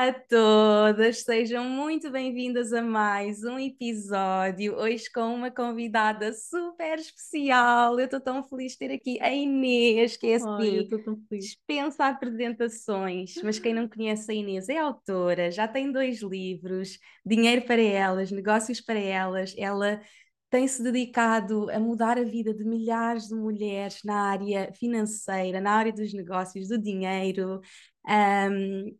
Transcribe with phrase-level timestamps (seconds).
[0.00, 4.74] Olá a todas, sejam muito bem-vindas a mais um episódio.
[4.76, 8.00] Hoje com uma convidada super especial.
[8.00, 10.88] Eu estou tão feliz de ter aqui a Inês, que é assim,
[11.30, 17.66] dispensa apresentações, mas quem não conhece a Inês é autora, já tem dois livros, Dinheiro
[17.66, 19.54] para Elas, Negócios para Elas.
[19.58, 20.00] Ela
[20.48, 25.92] tem-se dedicado a mudar a vida de milhares de mulheres na área financeira, na área
[25.92, 27.60] dos negócios, do dinheiro.
[28.08, 28.96] Um,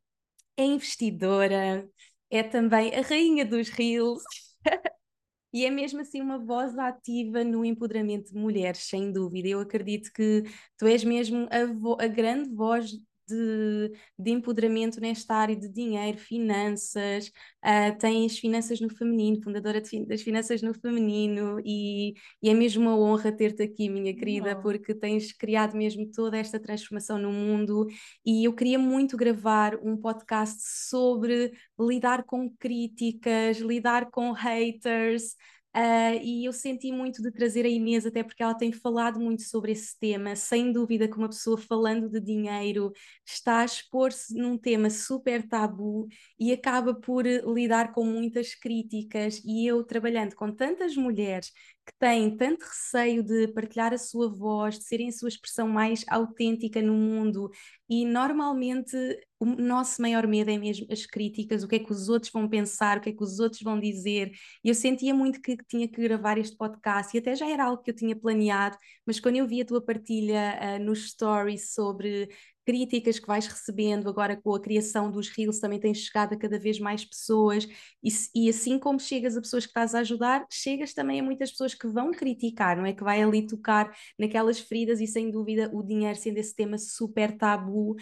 [0.61, 1.89] é investidora,
[2.30, 4.22] é também a rainha dos reels
[5.53, 9.48] e é mesmo assim uma voz ativa no empoderamento de mulheres, sem dúvida.
[9.48, 10.44] Eu acredito que
[10.78, 12.92] tu és mesmo a, a grande voz
[13.30, 17.28] de, de empoderamento nesta área de dinheiro, finanças,
[17.64, 22.82] uh, tens finanças no feminino, fundadora de, das finanças no feminino, e, e, é mesmo
[22.82, 24.62] uma honra ter-te aqui, minha querida, oh.
[24.62, 27.86] porque tens criado mesmo toda esta transformação no mundo.
[28.24, 35.36] E eu queria muito gravar um podcast sobre lidar com críticas, lidar com haters.
[35.76, 39.42] Uh, e eu senti muito de trazer a Inês, até porque ela tem falado muito
[39.42, 40.34] sobre esse tema.
[40.34, 42.92] Sem dúvida que uma pessoa falando de dinheiro
[43.25, 46.08] está a expor-se num tema super tabu
[46.38, 49.41] e acaba por lidar com muitas críticas.
[49.44, 51.53] E eu, trabalhando com tantas mulheres
[51.90, 56.04] que têm tanto receio de partilhar a sua voz, de serem a sua expressão mais
[56.08, 57.50] autêntica no mundo,
[57.88, 58.96] e normalmente
[59.40, 62.48] o nosso maior medo é mesmo as críticas, o que é que os outros vão
[62.48, 64.30] pensar, o que é que os outros vão dizer.
[64.62, 67.82] E eu sentia muito que tinha que gravar este podcast, e até já era algo
[67.82, 72.28] que eu tinha planeado, mas quando eu vi a tua partilha uh, nos stories sobre
[72.70, 76.56] críticas que vais recebendo agora com a criação dos Reels também tens chegado a cada
[76.56, 77.66] vez mais pessoas
[78.00, 81.50] e, e, assim como chegas a pessoas que estás a ajudar, chegas também a muitas
[81.50, 82.92] pessoas que vão criticar, não é?
[82.92, 87.36] Que vai ali tocar naquelas feridas e sem dúvida o dinheiro sendo esse tema super
[87.36, 87.97] tabu,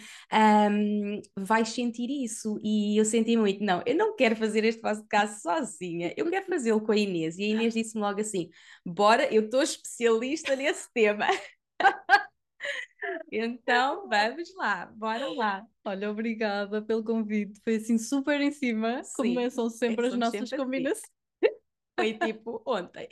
[0.71, 5.41] um, vais sentir isso e eu senti muito, não, eu não quero fazer este podcast
[5.41, 8.51] sozinha, eu quero fazê-lo com a Inês e a Inês disse-me logo assim,
[8.85, 11.25] bora, eu estou especialista nesse tema.
[13.31, 15.65] Então, vamos lá, bora lá.
[15.85, 17.59] Olha, obrigada pelo convite.
[17.63, 20.65] Foi assim super em cima, Sim, como são sempre as nossas sempre assim.
[20.65, 21.09] combinações.
[21.95, 23.09] Foi tipo ontem.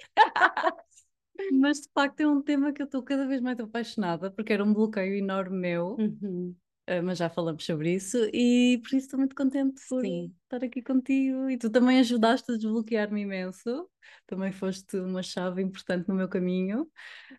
[1.51, 4.63] Mas de facto é um tema que eu estou cada vez mais apaixonada, porque era
[4.63, 5.95] um bloqueio enorme meu.
[5.97, 6.55] Uhum.
[6.89, 10.33] Uh, mas já falamos sobre isso e por isso estou muito contente por Sim.
[10.43, 13.89] estar aqui contigo e tu também ajudaste a desbloquear-me imenso,
[14.25, 16.83] também foste uma chave importante no meu caminho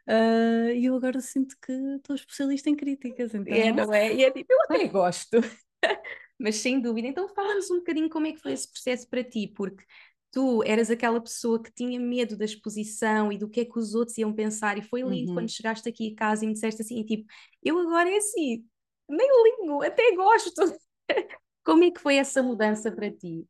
[0.06, 3.34] uh, e eu agora sinto que estou especialista em críticas.
[3.34, 3.54] Então...
[3.54, 4.14] É, não é?
[4.14, 5.38] E é tipo, eu até gosto,
[6.38, 7.08] mas sem dúvida.
[7.08, 9.82] Então fala-nos um bocadinho como é que foi esse processo para ti, porque
[10.30, 13.94] tu eras aquela pessoa que tinha medo da exposição e do que é que os
[13.94, 15.36] outros iam pensar, e foi lindo uhum.
[15.36, 17.24] quando chegaste aqui a casa e me disseste assim, tipo,
[17.62, 18.64] eu agora é assim,
[19.08, 20.62] nem ligo, até gosto.
[21.64, 23.46] Como é que foi essa mudança para ti?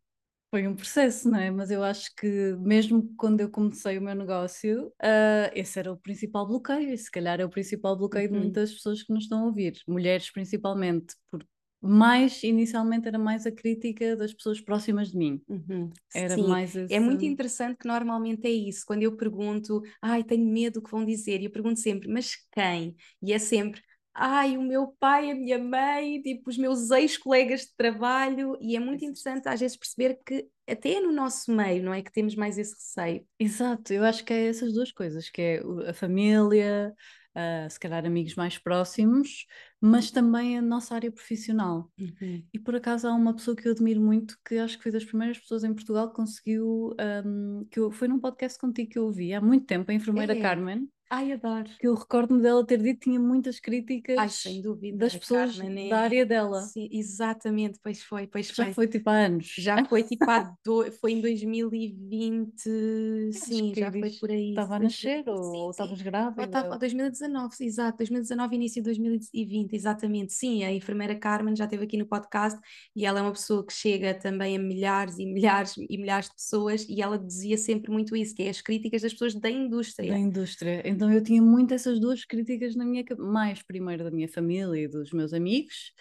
[0.51, 1.51] Foi um processo, não é?
[1.51, 5.97] Mas eu acho que mesmo quando eu comecei o meu negócio, uh, esse era o
[5.97, 8.37] principal bloqueio, e se calhar é o principal bloqueio uhum.
[8.37, 11.47] de muitas pessoas que nos estão a ouvir, mulheres principalmente, porque
[11.81, 15.41] mais inicialmente era mais a crítica das pessoas próximas de mim.
[15.47, 15.91] Uhum.
[16.15, 16.93] Era Sim, mais esse...
[16.93, 18.85] é muito interessante que normalmente é isso.
[18.87, 22.37] Quando eu pergunto, ai, tenho medo do que vão dizer, e eu pergunto sempre, mas
[22.53, 22.97] quem?
[23.23, 23.81] E é sempre,
[24.19, 28.81] ai, o meu pai, a minha mãe, tipo, os meus ex-colegas de trabalho, e é
[28.81, 32.59] muito interessante às vezes perceber que até no nosso meio, não é, que temos mais
[32.59, 33.25] esse receio.
[33.38, 36.93] Exato, eu acho que é essas duas coisas, que é a família,
[37.35, 39.47] uh, se calhar amigos mais próximos,
[39.81, 41.91] mas também a nossa área profissional.
[41.99, 42.44] Uhum.
[42.53, 45.05] E por acaso há uma pessoa que eu admiro muito, que acho que foi das
[45.05, 46.94] primeiras pessoas em Portugal que conseguiu,
[47.25, 50.37] um, que eu, foi num podcast contigo que eu ouvi há muito tempo, a enfermeira
[50.37, 50.41] é.
[50.41, 51.70] Carmen, Ai, adoro.
[51.78, 54.99] Que eu recordo-me dela ter dito que tinha muitas críticas Ai, sem dúvida.
[54.99, 56.60] das pessoas Carmen, é da área dela.
[56.62, 58.75] Sim, exatamente, pois foi, pois Já foi.
[58.75, 59.55] foi tipo há anos.
[59.56, 60.90] Já foi tipo há do...
[60.93, 64.50] foi em 2020, sim, já foi por aí.
[64.50, 66.44] Estava a nascer sim, ou estavas grávida?
[66.44, 70.34] Estava 2019, exato, 2019, início de 2020, exatamente.
[70.34, 72.58] Sim, a enfermeira Carmen já esteve aqui no podcast
[72.94, 76.34] e ela é uma pessoa que chega também a milhares e milhares e milhares de
[76.34, 80.10] pessoas e ela dizia sempre muito isso, que é as críticas das pessoas da indústria.
[80.10, 80.98] Da indústria.
[80.99, 84.89] Então eu tinha muito essas duas críticas na minha mais primeiro da minha família e
[84.89, 85.93] dos meus amigos,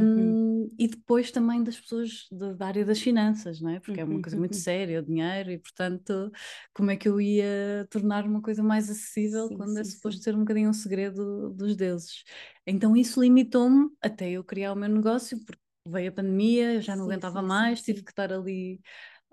[0.00, 0.68] um, uhum.
[0.78, 3.78] e depois também das pessoas de, da área das finanças, não é?
[3.78, 4.60] Porque é uma coisa muito uhum.
[4.60, 6.32] séria, o dinheiro, e portanto,
[6.72, 9.92] como é que eu ia tornar uma coisa mais acessível sim, quando é sim, é
[9.92, 10.24] suposto sim.
[10.24, 12.24] ser um bocadinho um segredo dos deuses?
[12.66, 16.96] Então isso limitou-me até eu criar o meu negócio, porque veio a pandemia, eu já
[16.96, 18.80] não aguentava mais, tive que estar ali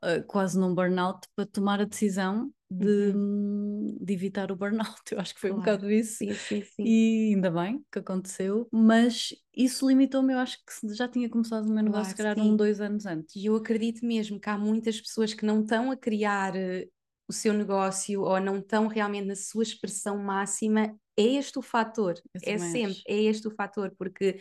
[0.04, 3.98] uh, quase num burnout para tomar a decisão de, uhum.
[4.00, 5.02] de, evitar o burnout.
[5.12, 5.62] Eu acho que foi claro.
[5.62, 6.18] um bocado isso.
[6.18, 6.84] Sim, sim, sim.
[6.86, 10.34] E ainda bem que aconteceu, mas isso limitou-me.
[10.34, 13.06] Eu acho que já tinha começado o meu negócio, claro, se calhar, um, dois anos
[13.06, 13.36] antes.
[13.36, 16.88] E eu acredito mesmo que há muitas pessoas que não estão a criar eh,
[17.28, 20.96] o seu negócio ou não estão realmente na sua expressão máxima.
[21.18, 24.40] É este o fator, é sempre, é este o fator, porque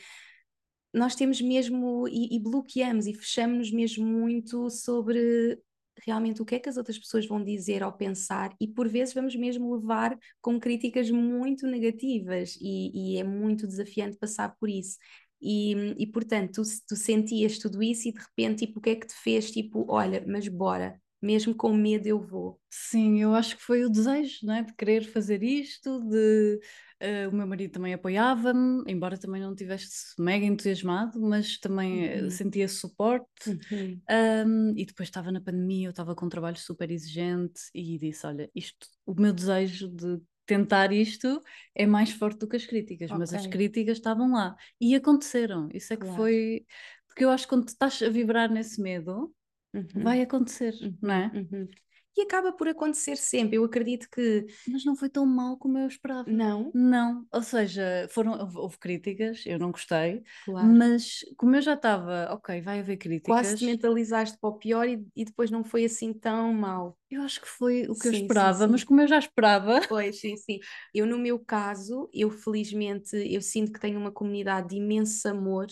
[0.93, 5.59] nós temos mesmo e, e bloqueamos e fechamos mesmo muito sobre
[6.05, 9.15] realmente o que é que as outras pessoas vão dizer ou pensar e por vezes
[9.15, 14.97] vamos mesmo levar com críticas muito negativas e, e é muito desafiante passar por isso.
[15.41, 18.97] E, e portanto, tu, tu, sentias tudo isso e de repente, tipo, o que é
[18.97, 19.51] que te fez?
[19.51, 22.61] Tipo, olha, mas bora, mesmo com medo eu vou.
[22.71, 24.63] Sim, eu acho que foi o desejo, não é?
[24.63, 26.61] De querer fazer isto, de
[27.01, 32.23] Uh, o meu marido também apoiava-me, embora também não tivesse mega entusiasmado, mas também eh,
[32.23, 32.31] uhum.
[32.31, 33.51] sentia suporte.
[33.71, 34.01] Uhum.
[34.11, 38.27] Um, e depois estava na pandemia, eu estava com um trabalho super exigente e disse:
[38.27, 41.41] Olha, isto, o meu desejo de tentar isto
[41.73, 43.19] é mais forte do que as críticas, okay.
[43.19, 45.69] mas as críticas estavam lá e aconteceram.
[45.73, 46.17] Isso é que claro.
[46.17, 46.67] foi.
[47.07, 49.33] Porque eu acho que quando estás a vibrar nesse medo,
[49.73, 50.03] uhum.
[50.03, 51.31] vai acontecer, não é?
[51.33, 51.69] Uhum
[52.17, 53.57] e acaba por acontecer sempre.
[53.57, 54.47] Eu acredito que.
[54.67, 56.31] Mas não foi tão mal como eu esperava.
[56.31, 56.71] Não?
[56.75, 57.27] Não.
[57.33, 60.67] Ou seja, foram, houve críticas, eu não gostei, claro.
[60.67, 63.35] mas como eu já estava, ok, vai haver críticas.
[63.35, 66.99] Quase te mentalizaste para o pior e, e depois não foi assim tão mal.
[67.11, 68.71] Eu acho que foi o que sim, eu esperava, sim, sim.
[68.71, 69.81] mas como eu já esperava.
[69.89, 70.59] Pois, sim, sim.
[70.95, 75.67] Eu, no meu caso, eu felizmente, eu sinto que tenho uma comunidade de imenso amor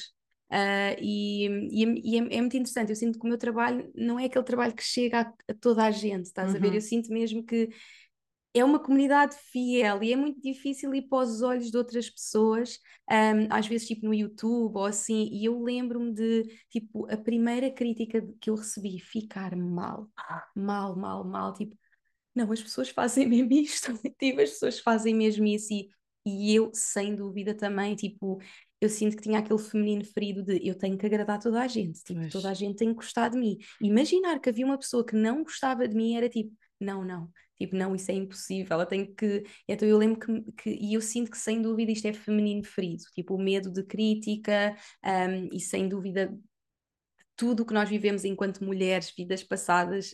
[0.51, 4.19] Uh, e, e, e é, é, muito interessante, eu sinto que o meu trabalho não
[4.19, 6.57] é aquele trabalho que chega a, a toda a gente, estás uhum.
[6.57, 6.69] a ver?
[6.69, 6.75] Uhum.
[6.75, 7.69] Eu sinto mesmo que
[8.55, 12.79] é uma comunidade fiel e é muito difícil ir para os olhos de outras pessoas,
[13.11, 17.71] um, às vezes tipo no YouTube ou assim, e eu lembro-me de, tipo, a primeira
[17.71, 20.47] crítica que eu recebi, ficar mal, ah.
[20.55, 21.77] mal, mal, mal, tipo,
[22.35, 25.91] não, as pessoas fazem mesmo isto, tipo, as pessoas fazem mesmo isso e,
[26.25, 28.39] e eu, sem dúvida também, tipo,
[28.81, 32.03] eu sinto que tinha aquele feminino ferido de eu tenho que agradar toda a gente,
[32.03, 33.57] tipo, toda a gente tem que gostar de mim.
[33.81, 37.75] Imaginar que havia uma pessoa que não gostava de mim era tipo, não, não, tipo,
[37.75, 39.45] não, isso é impossível, ela tem que.
[39.67, 43.03] Então eu lembro que, que, e eu sinto que sem dúvida isto é feminino ferido,
[43.15, 46.37] tipo, o medo de crítica, um, e sem dúvida
[47.37, 50.11] tudo o que nós vivemos enquanto mulheres, vidas passadas,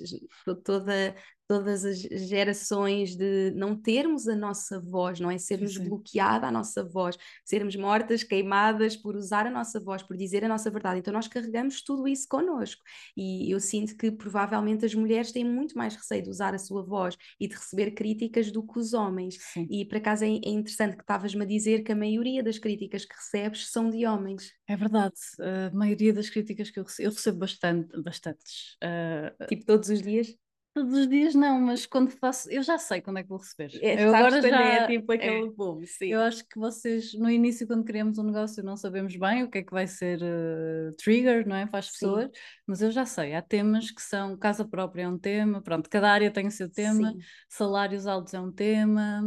[0.64, 1.14] toda
[1.46, 5.38] todas as gerações de não termos a nossa voz, não é?
[5.38, 10.44] Sermos bloqueada a nossa voz, sermos mortas, queimadas por usar a nossa voz, por dizer
[10.44, 11.00] a nossa verdade.
[11.00, 12.82] Então nós carregamos tudo isso connosco.
[13.16, 16.82] E eu sinto que provavelmente as mulheres têm muito mais receio de usar a sua
[16.82, 19.36] voz e de receber críticas do que os homens.
[19.52, 19.66] Sim.
[19.70, 23.04] E por acaso é, é interessante que estavas-me a dizer que a maioria das críticas
[23.04, 24.52] que recebes são de homens.
[24.66, 28.76] É verdade, a maioria das críticas que eu recebo, eu recebo bastante, bastantes.
[28.82, 30.34] Uh, tipo todos os dias?
[30.74, 33.78] Todos os dias não, mas quando faço, eu já sei quando é que vou receber.
[33.82, 36.06] É, eu agora já é tipo aquele é, boom, sim.
[36.06, 39.58] Eu acho que vocês, no início, quando criamos um negócio, não sabemos bem o que
[39.58, 41.66] é que vai ser uh, trigger, não é?
[41.66, 42.30] Para as pessoas, sim.
[42.66, 46.10] mas eu já sei, há temas que são casa própria é um tema, pronto, cada
[46.10, 47.18] área tem o seu tema, sim.
[47.50, 49.22] salários altos é um tema,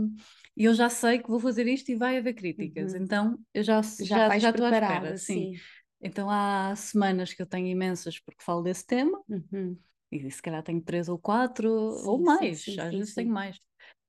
[0.57, 3.03] e eu já sei que vou fazer isto e vai haver críticas, uhum.
[3.03, 5.17] então eu já, já, já, já estou à espera.
[5.17, 5.53] Sim.
[5.53, 5.61] sim.
[6.01, 9.21] Então há semanas que eu tenho imensas porque falo desse tema.
[9.29, 9.77] Uhum
[10.11, 13.31] e se calhar tenho três ou quatro, sim, ou mais, sim, sim, às vezes tenho
[13.31, 13.57] mais.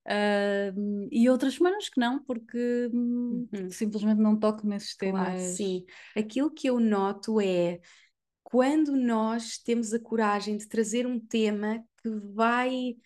[0.06, 3.70] Uh, e outras semanas que não, porque hum, uhum.
[3.70, 5.24] simplesmente não toco nesses temas.
[5.24, 5.84] Claro, sim.
[6.16, 7.80] Aquilo que eu noto é
[8.44, 12.96] quando nós temos a coragem de trazer um tema que vai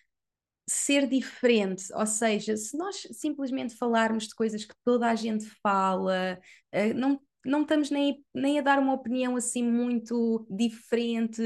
[0.69, 6.39] ser diferente, ou seja, se nós simplesmente falarmos de coisas que toda a gente fala,
[6.73, 11.41] uh, não não estamos nem, nem a dar uma opinião assim muito diferente,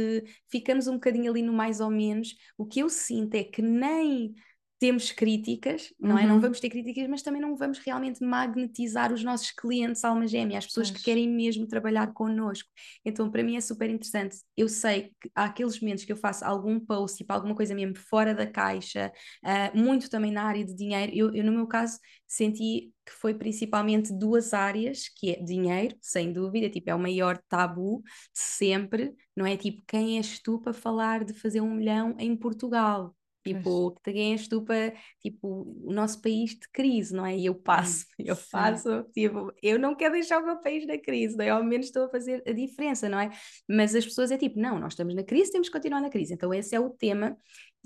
[0.49, 2.35] ficamos um bocadinho ali no mais ou menos.
[2.57, 4.33] O que eu sinto é que nem
[4.79, 6.25] temos críticas, não é?
[6.25, 6.41] Não uhum.
[6.41, 10.65] vamos ter críticas, mas também não vamos realmente magnetizar os nossos clientes alma gêmea, as
[10.65, 12.69] pessoas que querem mesmo trabalhar connosco.
[13.03, 14.37] Então, para mim é super interessante.
[14.55, 17.95] Eu sei que há aqueles momentos que eu faço algum post, tipo alguma coisa mesmo
[17.97, 19.11] fora da caixa,
[19.43, 21.11] uh, muito também na área de dinheiro.
[21.15, 26.33] Eu, eu, no meu caso, senti que foi principalmente duas áreas, que é dinheiro, sem
[26.33, 29.55] dúvida, tipo, é o maior tabu de sempre, não é?
[29.55, 33.15] Tipo, quem és tu para falar de fazer um milhão em Portugal?
[33.45, 37.37] Tipo, que quem és tu para, tipo, o nosso país de crise, não é?
[37.37, 41.37] E eu passo, eu faço, tipo, eu não quero deixar o meu país na crise,
[41.37, 41.49] não é?
[41.49, 43.29] Ao menos estou a fazer a diferença, não é?
[43.69, 46.33] Mas as pessoas é tipo, não, nós estamos na crise, temos que continuar na crise.
[46.33, 47.37] Então esse é o tema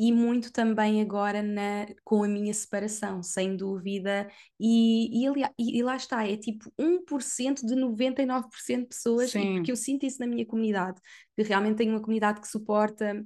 [0.01, 4.29] e muito também agora na, com a minha separação, sem dúvida.
[4.57, 9.69] E, e, aliás, e, e lá está, é tipo 1% de 99% de pessoas, porque
[9.73, 11.01] eu sinto isso na minha comunidade,
[11.35, 13.25] que realmente tenho uma comunidade que suporta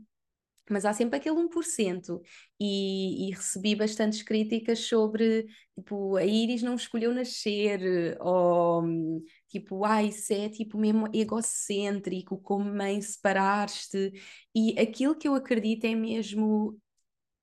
[0.70, 2.22] mas há sempre aquele 1%.
[2.60, 8.84] E, e recebi bastantes críticas sobre, tipo, a Iris não escolheu nascer, ou
[9.50, 14.12] tipo, ah, isso é tipo mesmo egocêntrico, como mãe separaste.
[14.56, 16.80] E aquilo que eu acredito é mesmo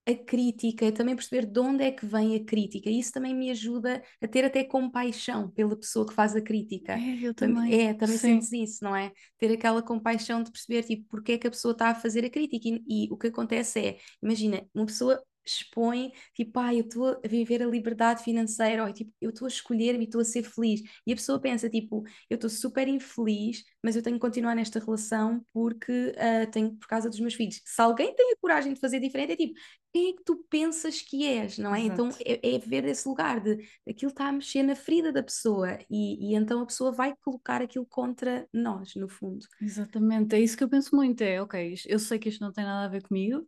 [0.06, 2.90] a crítica, também perceber de onde é que vem a crítica.
[2.90, 6.94] Isso também me ajuda a ter até compaixão pela pessoa que faz a crítica.
[6.94, 7.80] É, eu também.
[7.80, 8.40] É, também Sim.
[8.40, 9.12] sentes isso, não é?
[9.38, 12.30] Ter aquela compaixão de perceber, tipo, porque é que a pessoa está a fazer a
[12.30, 12.68] crítica.
[12.68, 17.28] E, e o que acontece é, imagina, uma pessoa expõe, tipo, ah, eu estou a
[17.28, 20.82] viver a liberdade financeira, ou tipo, eu estou a escolher-me e estou a ser feliz.
[21.06, 24.78] E a pessoa pensa, tipo, eu estou super infeliz, mas eu tenho que continuar nesta
[24.78, 27.60] relação porque uh, tenho por causa dos meus filhos.
[27.64, 29.54] Se alguém tem a coragem de fazer diferente, é tipo,
[29.92, 31.80] quem é que tu pensas que és, não é?
[31.80, 32.22] Então, Exato.
[32.22, 35.78] Então é, é ver esse lugar de aquilo está a mexer na ferida da pessoa
[35.90, 39.44] e, e então a pessoa vai colocar aquilo contra nós, no fundo.
[39.60, 42.64] Exatamente, é isso que eu penso muito, é ok, eu sei que isto não tem
[42.64, 43.46] nada a ver comigo,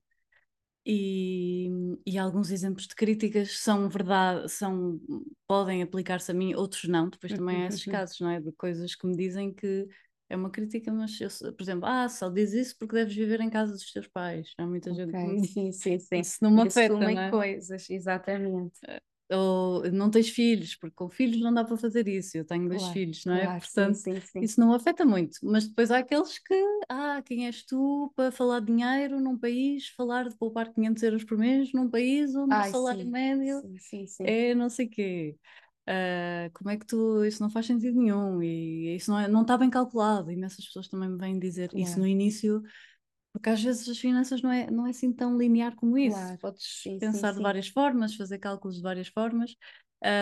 [0.84, 1.68] e,
[2.04, 5.00] e, alguns exemplos de críticas são verdade, são,
[5.46, 7.08] podem aplicar-se a mim, outros não.
[7.08, 8.40] Depois também há esses casos, não é?
[8.40, 9.86] De coisas que me dizem que
[10.28, 13.50] é uma crítica, mas eu, por exemplo, ah, só diz isso porque deves viver em
[13.50, 14.52] casa dos teus pais.
[14.58, 15.04] Há muita okay.
[15.04, 15.50] gente que me diz.
[15.52, 16.18] Sim, sim, sim.
[16.20, 17.30] Isso não me afeta, não é?
[17.30, 18.80] coisas, exatamente.
[19.34, 22.80] Ou não tens filhos, porque com filhos não dá para fazer isso, eu tenho dois
[22.80, 23.44] claro, filhos, não é?
[23.44, 24.40] Claro, Portanto, sim, sim, sim.
[24.40, 26.54] isso não afeta muito, mas depois há aqueles que,
[26.88, 31.24] ah, quem és tu para falar de dinheiro num país, falar de poupar 500 euros
[31.24, 33.62] por mês num país onde Ai, o salário médio
[34.20, 35.36] é não sei quê.
[35.82, 39.42] Uh, como é que tu, isso não faz sentido nenhum e isso não, é, não
[39.42, 42.62] está bem calculado, e imensas pessoas também me vêm dizer isso no início,
[43.32, 46.16] porque às vezes as finanças não é, não é assim tão linear como isso.
[46.16, 46.38] Claro.
[46.38, 49.56] Podes sim, pensar sim, de várias formas, fazer cálculos de várias formas.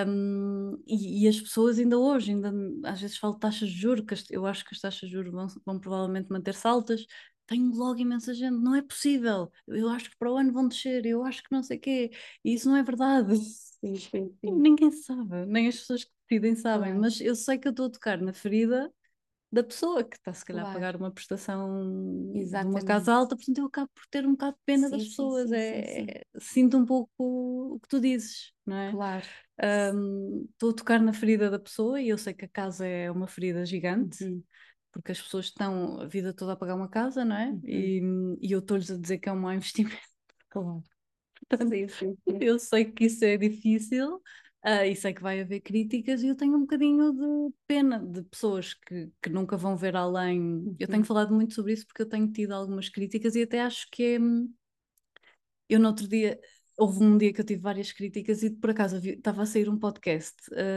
[0.06, 2.52] Um, e, e, as pessoas ainda hoje, ainda
[2.84, 5.46] às vezes falam taxas de juros, que eu acho que as taxas de juros vão,
[5.64, 7.06] vão provavelmente manter-se altas.
[7.46, 9.50] Tenho logo imensa gente, não é possível.
[9.66, 12.10] Eu acho que para o ano vão descer, eu acho que não sei o quê.
[12.44, 13.34] E isso não é verdade.
[13.36, 13.96] Sim,
[14.38, 17.00] sim, Ninguém sabe, nem as pessoas que decidem sabem, claro.
[17.00, 18.92] mas eu sei que eu estou a tocar na ferida
[19.52, 20.78] da pessoa que está se calhar claro.
[20.78, 22.76] a pagar uma prestação Exatamente.
[22.76, 25.04] de uma casa alta, portanto eu acabo por ter um bocado de pena sim, das
[25.08, 28.92] pessoas, sim, sim, é, sinto um pouco o que tu dizes, não é?
[28.92, 29.26] Claro.
[30.52, 33.10] Estou um, a tocar na ferida da pessoa e eu sei que a casa é
[33.10, 34.42] uma ferida gigante, uhum.
[34.92, 37.48] porque as pessoas estão a vida toda a pagar uma casa, não é?
[37.48, 37.60] Uhum.
[37.64, 39.98] E, e eu estou-lhes a dizer que é um mau investimento.
[40.48, 40.82] Claro.
[41.48, 41.72] Portanto,
[42.40, 44.22] eu sei que isso é difícil,
[44.62, 48.22] Uh, e sei que vai haver críticas e eu tenho um bocadinho de pena de
[48.24, 50.76] pessoas que, que nunca vão ver além.
[50.78, 51.04] Eu tenho uhum.
[51.04, 54.18] falado muito sobre isso porque eu tenho tido algumas críticas e até acho que é.
[55.68, 56.38] Eu no outro dia
[56.80, 59.78] houve um dia que eu tive várias críticas e por acaso estava a sair um
[59.78, 60.34] podcast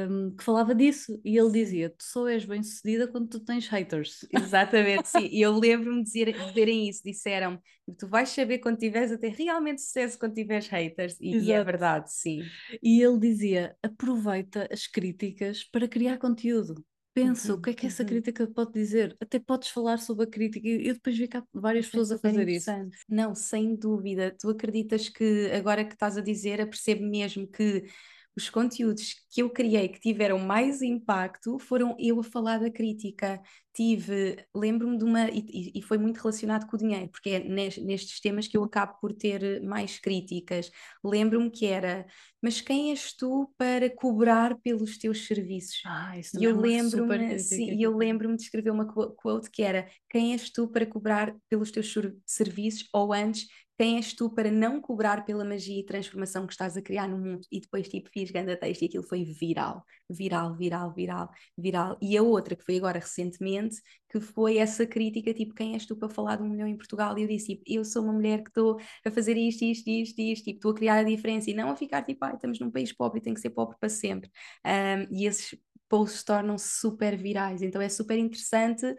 [0.09, 3.69] um, que falava disso e ele dizia: Tu só és bem sucedida quando tu tens
[3.69, 4.27] haters.
[4.33, 5.29] Exatamente, sim.
[5.31, 7.57] E eu lembro-me de dizerem isso: disseram
[7.97, 11.15] tu vais saber quando tiveres a ter realmente sucesso quando tiveres haters.
[11.21, 12.41] E, e, é verdade, sim.
[12.81, 16.83] E ele dizia: aproveita as críticas para criar conteúdo
[17.13, 18.09] pensa uhum, o que é que essa uhum.
[18.09, 19.15] crítica pode dizer.
[19.19, 20.67] Até podes falar sobre a crítica.
[20.67, 22.71] e Eu depois vi cá várias pessoas a fazer isso.
[23.07, 24.35] Não, sem dúvida.
[24.37, 27.85] Tu acreditas que agora que estás a dizer, apercebo mesmo que
[28.35, 33.41] os conteúdos que eu criei que tiveram mais impacto foram eu a falar da crítica.
[33.73, 38.19] Tive, lembro-me de uma, e, e, foi muito relacionado com o dinheiro, porque é nestes
[38.19, 40.71] temas que eu acabo por ter mais críticas.
[41.03, 42.05] Lembro-me que era,
[42.41, 45.81] mas quem és tu para cobrar pelos teus serviços?
[45.85, 49.87] Ah, isso e eu é lembro-me, sim, eu lembro-me de escrever uma quote que era:
[50.09, 51.93] quem és tu para cobrar pelos teus
[52.25, 52.87] serviços?
[52.93, 53.47] Ou antes,
[53.77, 57.17] quem és tu para não cobrar pela magia e transformação que estás a criar no
[57.17, 57.41] mundo?
[57.51, 61.97] E depois, tipo, fiz grande texto e aquilo foi viral, viral, viral, viral, viral.
[62.01, 65.95] E a outra, que foi agora recentemente, que foi essa crítica, tipo, quem és tu
[65.95, 67.17] para falar de um milhão em Portugal?
[67.17, 70.19] E eu disse, tipo, eu sou uma mulher que estou a fazer isto, isto, isto,
[70.21, 72.71] isto, tipo, estou a criar a diferença e não a ficar, tipo, ah, estamos num
[72.71, 74.29] país pobre e tem que ser pobre para sempre.
[74.65, 75.57] Um, e esses
[75.89, 78.95] posts tornam-se super virais, então é super interessante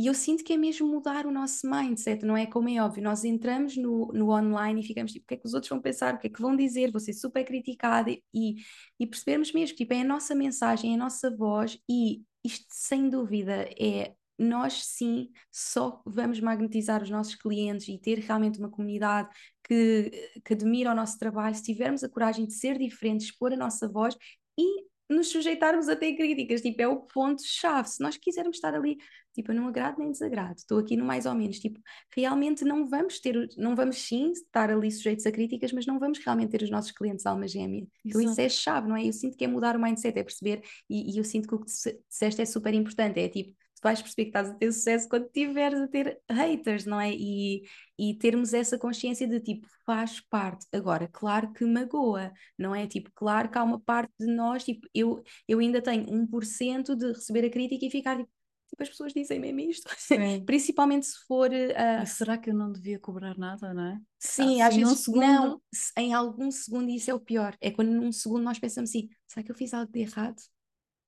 [0.00, 2.46] e eu sinto que é mesmo mudar o nosso mindset, não é?
[2.46, 5.46] Como é óbvio, nós entramos no, no online e ficamos tipo, o que é que
[5.46, 8.10] os outros vão pensar, o que é que vão dizer, vou ser super criticada.
[8.10, 8.54] E,
[8.98, 13.10] e percebermos mesmo, tipo, é a nossa mensagem, é a nossa voz e isto sem
[13.10, 19.28] dúvida é nós sim só vamos magnetizar os nossos clientes e ter realmente uma comunidade
[19.62, 20.10] que,
[20.42, 23.86] que admira o nosso trabalho se tivermos a coragem de ser diferentes, expor a nossa
[23.86, 24.16] voz
[24.58, 27.88] e nos sujeitarmos a ter críticas, tipo, é o ponto-chave.
[27.88, 28.96] Se nós quisermos estar ali,
[29.34, 31.80] tipo, eu não agrado nem desagrado, estou aqui no mais ou menos, tipo,
[32.14, 36.18] realmente não vamos ter, não vamos sim estar ali sujeitos a críticas, mas não vamos
[36.18, 37.86] realmente ter os nossos clientes alma gêmea.
[38.04, 39.06] Então isso é chave, não é?
[39.06, 41.58] Eu sinto que é mudar o mindset, é perceber, e, e eu sinto que o
[41.58, 45.08] que disseste é super importante, é tipo, tu vais perceber que estás a ter sucesso
[45.08, 47.12] quando tiveres a ter haters, não é?
[47.12, 47.62] E,
[47.98, 50.66] e termos essa consciência de tipo, faz parte.
[50.72, 52.86] Agora, claro que magoa, não é?
[52.86, 57.08] Tipo, claro que há uma parte de nós, tipo, eu, eu ainda tenho 1% de
[57.08, 58.30] receber a crítica e ficar tipo,
[58.68, 59.88] tipo as pessoas dizem mesmo isto,
[60.44, 61.50] principalmente se for.
[61.50, 62.06] Uh...
[62.06, 63.98] será que eu não devia cobrar nada, não é?
[64.18, 65.22] Sim, às vezes segundo...
[65.22, 65.62] não,
[65.96, 67.56] em algum segundo isso é o pior.
[67.60, 70.40] É quando num segundo nós pensamos assim: será que eu fiz algo de errado?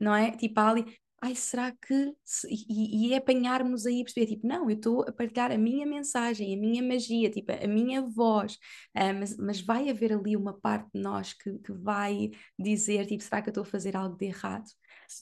[0.01, 0.33] Não é?
[0.33, 2.15] Tipo, ali, ai, será que.
[2.49, 6.53] E, e é apanharmos aí perceber, tipo, não, eu estou a partilhar a minha mensagem,
[6.55, 8.55] a minha magia, tipo, a minha voz,
[8.97, 13.23] uh, mas, mas vai haver ali uma parte de nós que, que vai dizer, tipo,
[13.23, 14.69] será que eu estou a fazer algo de errado?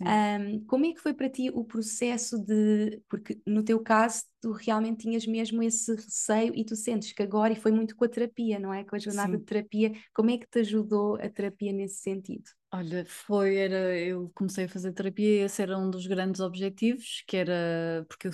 [0.01, 3.03] Um, como é que foi para ti o processo de.
[3.09, 7.53] Porque no teu caso, tu realmente tinhas mesmo esse receio e tu sentes que agora,
[7.53, 8.85] e foi muito com a terapia, não é?
[8.85, 9.39] Com a jornada Sim.
[9.39, 12.45] de terapia, como é que te ajudou a terapia nesse sentido?
[12.73, 17.25] Olha, foi, era, eu comecei a fazer terapia e esse era um dos grandes objetivos,
[17.27, 18.33] que era, porque eu,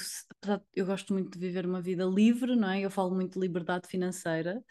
[0.74, 2.80] eu gosto muito de viver uma vida livre, não é?
[2.82, 4.62] Eu falo muito de liberdade financeira,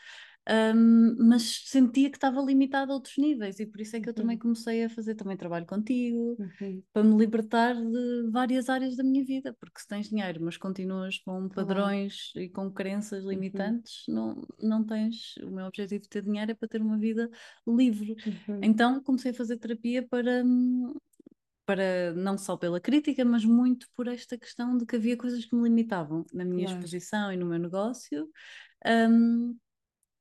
[0.48, 4.14] um, mas sentia que estava limitada a outros níveis e por isso é que eu
[4.14, 4.42] também uhum.
[4.42, 6.84] comecei a fazer também trabalho contigo uhum.
[6.94, 11.18] para me libertar de várias áreas da minha vida, porque se tens dinheiro mas continuas
[11.18, 13.32] com padrões e com crenças uhum.
[13.32, 14.14] limitantes, uhum.
[14.14, 17.30] não, não tens, o meu objetivo de ter dinheiro é para ter uma vida
[17.68, 18.16] livre.
[18.48, 18.60] Uhum.
[18.62, 20.44] Então comecei a fazer terapia para
[21.66, 25.56] para não só pela crítica, mas muito por esta questão de que havia coisas que
[25.56, 26.78] me limitavam na minha claro.
[26.78, 28.30] exposição e no meu negócio.
[28.86, 29.58] Um,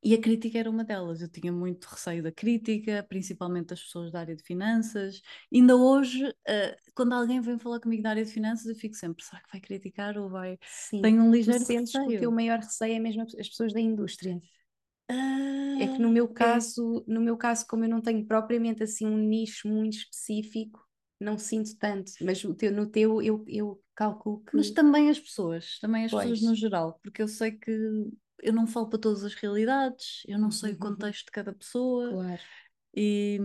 [0.05, 1.23] e a crítica era uma delas.
[1.23, 5.23] Eu tinha muito receio da crítica, principalmente das pessoas da área de finanças.
[5.53, 9.25] Ainda hoje, uh, quando alguém vem falar comigo da área de finanças, eu fico sempre:
[9.25, 10.59] será que vai criticar ou vai.
[10.62, 12.07] Sim, Tenho um ligeiro receio.
[12.07, 14.38] que o teu maior receio é mesmo as pessoas da indústria.
[15.09, 17.12] É que no meu ah, caso, é.
[17.12, 20.81] no meu caso, como eu não tenho propriamente assim um nicho muito específico,
[21.21, 24.57] não sinto tanto, mas teu, no teu eu, eu calculo que.
[24.57, 26.25] Mas também as pessoas, também as pois.
[26.25, 27.73] pessoas no geral, porque eu sei que
[28.44, 30.78] eu não falo para todas as realidades, eu não sei o uhum.
[30.78, 32.11] contexto de cada pessoa.
[32.11, 32.40] Claro.
[32.96, 33.40] E,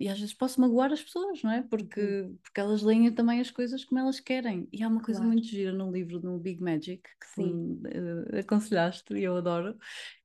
[0.00, 1.62] e às vezes posso magoar as pessoas, não é?
[1.62, 2.36] Porque, uhum.
[2.42, 4.66] porque elas leem também as coisas como elas querem.
[4.72, 5.32] E há uma coisa claro.
[5.32, 7.80] muito gira no livro no Big Magic que Sim.
[7.84, 9.78] uh, aconselhaste e eu adoro.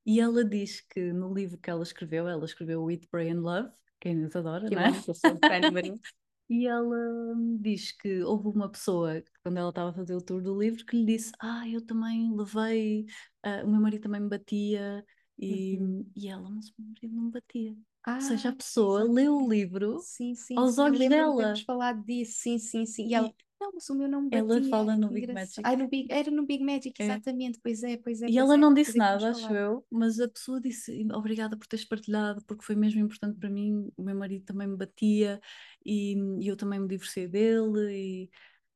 [0.04, 3.70] E ela diz que no livro que ela escreveu, ela escreveu Eat, Pray and Love,
[4.00, 4.88] quem nos adora, que não é?
[4.88, 5.38] Eu sou fã
[6.48, 6.96] E ela
[7.60, 10.96] diz que houve uma pessoa, quando ela estava a fazer o tour do livro, que
[10.96, 13.04] lhe disse: Ah, eu também levei,
[13.44, 15.04] uh, o meu marido também me batia,
[15.38, 16.10] e, uhum.
[16.14, 17.76] e ela, mas o meu marido não me batia.
[18.04, 19.24] Ah, Ou seja, a ah, pessoa exatamente.
[19.24, 21.36] leu o livro sim, sim, aos olhos dela.
[21.36, 23.08] Temos falado disso, sim, sim, sim.
[23.08, 24.56] E ela, não, mas o meu não me batia.
[24.58, 25.62] Ela fala no Big Magic.
[25.76, 27.04] No Big, era no Big Magic, é.
[27.04, 28.28] exatamente, pois é, pois é.
[28.28, 31.84] E ela é, não disse nada, acho eu, mas a pessoa disse obrigada por teres
[31.84, 33.88] partilhado, porque foi mesmo importante para mim.
[33.96, 35.40] O meu marido também me batia
[35.84, 38.30] e, e eu também me divorciei dele e,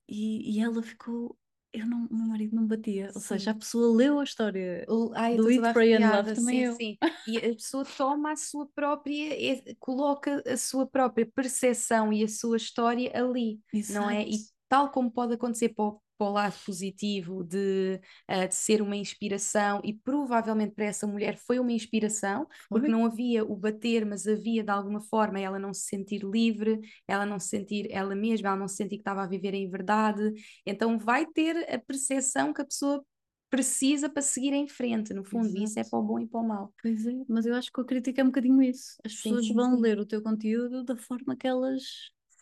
[0.09, 1.37] e, e ela ficou
[1.73, 3.11] eu não, o meu marido não batia.
[3.15, 6.57] Ou seja, a pessoa leu a história o, ai, do Eat, Pray and Love também
[6.57, 6.75] sim, eu.
[6.75, 6.99] Sim.
[7.29, 12.29] E a pessoa toma a sua própria, é, coloca a sua própria percepção e a
[12.29, 14.01] sua história ali, Exato.
[14.01, 14.27] não é?
[14.27, 14.39] E
[14.71, 18.95] tal como pode acontecer para o, para o lado positivo de, uh, de ser uma
[18.95, 24.29] inspiração, e provavelmente para essa mulher foi uma inspiração, porque não havia o bater, mas
[24.29, 26.79] havia de alguma forma ela não se sentir livre,
[27.09, 29.69] ela não se sentir ela mesma, ela não se sentir que estava a viver em
[29.69, 30.33] verdade,
[30.65, 33.05] então vai ter a percepção que a pessoa
[33.51, 35.65] precisa para seguir em frente, no fundo, Exato.
[35.65, 36.73] isso é para o bom e para o mal.
[36.81, 38.97] Pois é, mas eu acho que a crítica é um bocadinho isso.
[39.05, 39.83] As sim, pessoas sim, vão sim.
[39.83, 41.83] ler o teu conteúdo da forma que elas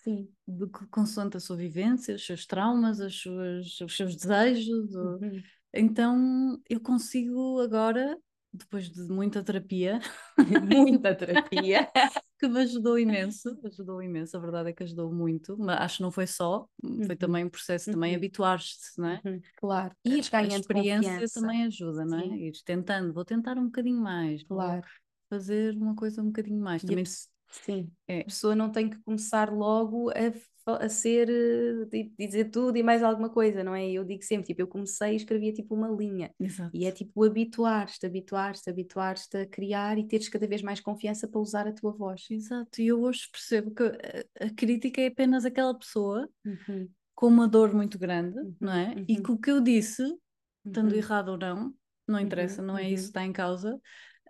[0.03, 0.29] Sim.
[0.47, 4.95] De, consoante a sua vivência, os seus traumas, as suas, os seus desejos.
[4.95, 5.43] Uhum.
[5.73, 8.19] Então eu consigo agora
[8.53, 10.01] depois de muita terapia,
[10.99, 11.89] muita terapia,
[12.39, 16.03] que me ajudou imenso, ajudou imenso, a verdade é que ajudou muito, mas acho que
[16.03, 17.17] não foi só, foi uhum.
[17.17, 18.17] também um processo, também uhum.
[18.17, 19.21] habituar-te, não é?
[19.25, 19.41] Uhum.
[19.57, 21.41] Claro, e a experiência confiança.
[21.41, 22.23] também ajuda, não é?
[22.23, 22.35] Sim.
[22.37, 24.87] Ir tentando, vou tentar um bocadinho mais, claro.
[25.29, 26.83] fazer uma coisa um bocadinho mais.
[26.83, 27.05] Também
[27.51, 28.21] Sim, é.
[28.21, 30.15] a pessoa não tem que começar logo a,
[30.77, 31.29] a ser,
[31.91, 33.91] tipo, dizer tudo e mais alguma coisa, não é?
[33.91, 36.31] Eu digo sempre, tipo, eu comecei e escrevia tipo uma linha.
[36.39, 36.71] Exato.
[36.75, 41.41] E é tipo habituar-te, habituar-te, habituar-te a criar e teres cada vez mais confiança para
[41.41, 42.27] usar a tua voz.
[42.31, 46.89] Exato, e eu hoje percebo que a, a crítica é apenas aquela pessoa uhum.
[47.15, 48.95] com uma dor muito grande, uhum, não é?
[48.95, 49.05] Uhum.
[49.09, 50.03] E que o que eu disse,
[50.67, 50.99] estando uhum.
[50.99, 51.75] errado ou não,
[52.07, 53.23] não interessa, não é isso que uhum.
[53.23, 53.81] está em causa.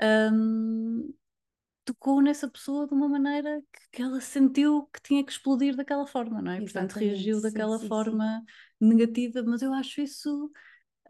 [0.00, 1.12] Um,
[1.88, 6.07] tocou nessa pessoa de uma maneira que, que, ela sentiu que tinha que explodir daquela
[6.07, 6.62] forma, não é?
[6.62, 6.92] Exatamente.
[6.92, 8.44] Portanto, reagiu daquela sim, forma
[8.79, 8.88] sim.
[8.88, 10.51] negativa, mas eu acho isso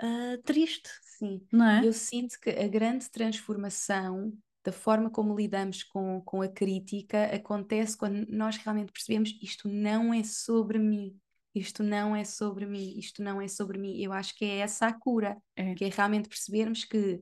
[0.00, 0.88] uh, triste.
[1.18, 1.84] Sim, não é?
[1.84, 4.32] Eu sinto que a grande transformação
[4.64, 10.14] da forma como lidamos com, com a crítica acontece quando nós realmente percebemos isto não
[10.14, 11.18] é sobre mim.
[11.52, 14.00] Isto não é sobre mim, isto não é sobre mim.
[14.00, 15.74] Eu acho que é essa a cura, é.
[15.74, 17.20] que é realmente percebermos que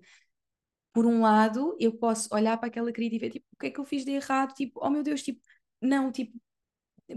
[0.96, 3.70] por um lado, eu posso olhar para aquela crítica e ver, tipo, o que é
[3.70, 4.54] que eu fiz de errado?
[4.54, 5.42] Tipo, oh meu Deus, tipo,
[5.78, 6.32] não, tipo,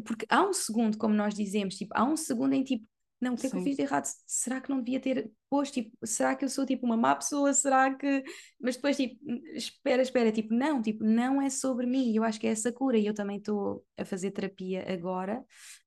[0.03, 2.85] porque há um segundo, como nós dizemos, tipo, há um segundo em tipo,
[3.21, 4.05] não, o que é que eu fiz de errado?
[4.25, 7.53] Será que não devia ter posto, tipo, será que eu sou tipo uma má pessoa?
[7.53, 8.23] Será que.
[8.59, 9.17] Mas depois, tipo,
[9.53, 12.15] espera, espera, tipo, não, tipo, não é sobre mim.
[12.15, 15.39] Eu acho que é essa cura e eu também estou a fazer terapia agora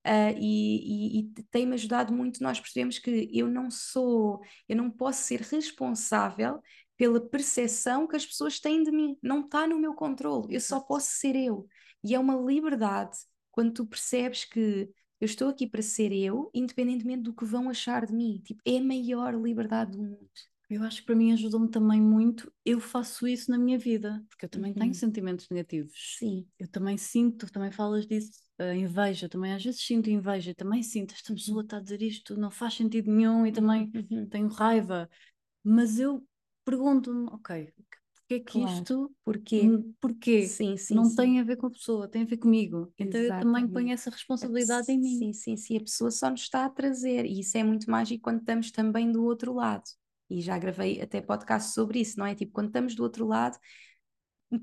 [0.06, 2.42] uh, e, e, e tem-me ajudado muito.
[2.42, 6.60] Nós percebemos que eu não sou, eu não posso ser responsável
[6.96, 9.16] pela percepção que as pessoas têm de mim.
[9.22, 11.66] Não está no meu controle, eu só posso ser eu.
[12.04, 13.18] E é uma liberdade
[13.50, 18.04] quando tu percebes que eu estou aqui para ser eu, independentemente do que vão achar
[18.06, 18.42] de mim.
[18.44, 20.28] Tipo, é a maior liberdade do mundo.
[20.68, 22.50] Eu acho que para mim ajudou-me também muito.
[22.64, 24.78] Eu faço isso na minha vida, porque eu também uhum.
[24.78, 26.16] tenho sentimentos negativos.
[26.18, 26.46] Sim.
[26.58, 29.28] Eu também sinto, também falas disso, a inveja.
[29.28, 32.74] Também às vezes sinto inveja, também sinto, esta pessoa está a dizer isto, não faz
[32.74, 34.26] sentido nenhum e também uhum.
[34.26, 35.10] tenho raiva.
[35.62, 36.26] Mas eu
[36.64, 37.72] pergunto-me, ok,
[38.14, 38.74] porque é que claro.
[38.74, 39.62] isto, porquê?
[40.00, 40.46] porquê?
[40.46, 41.16] Sim, sim, não sim.
[41.16, 42.92] tem a ver com a pessoa, tem a ver comigo.
[42.98, 43.46] Então Exatamente.
[43.46, 45.18] eu também ponho essa responsabilidade em mim.
[45.18, 48.22] Sim, sim, sim, a pessoa só nos está a trazer, e isso é muito mágico
[48.22, 49.84] quando estamos também do outro lado.
[50.30, 52.34] E já gravei até podcast sobre isso, não é?
[52.34, 53.58] Tipo, quando estamos do outro lado,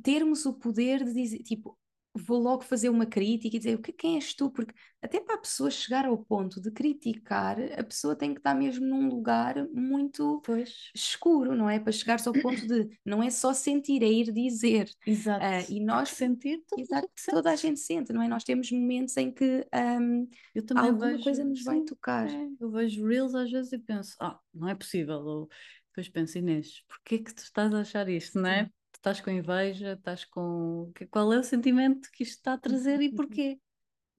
[0.02, 1.78] termos o poder de dizer, tipo,
[2.14, 5.36] vou logo fazer uma crítica e dizer o que quem és tu, porque até para
[5.36, 9.68] a pessoa chegar ao ponto de criticar, a pessoa tem que estar mesmo num lugar
[9.70, 10.90] muito pois.
[10.94, 11.80] escuro, não é?
[11.80, 14.90] Para chegar-se ao ponto de não é só sentir, é ir dizer.
[15.06, 15.46] Exato.
[15.46, 18.28] Uh, e nós sentir exato, toda a gente sente, não é?
[18.28, 22.28] Nós temos momentos em que um, eu também alguma vejo, coisa nos sim, vai tocar.
[22.30, 25.20] É, eu vejo reels às vezes e penso, ah, não é possível.
[25.20, 25.50] Ou
[25.90, 28.70] depois penso, Inês, porquê que tu estás a achar isto, não é?
[29.00, 30.92] Estás com inveja, estás com.
[31.10, 33.60] Qual é o sentimento que isto está a trazer e porquê?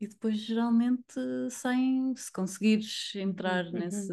[0.01, 1.15] E depois geralmente
[1.51, 3.73] saem, se conseguires entrar uhum.
[3.73, 4.13] nesse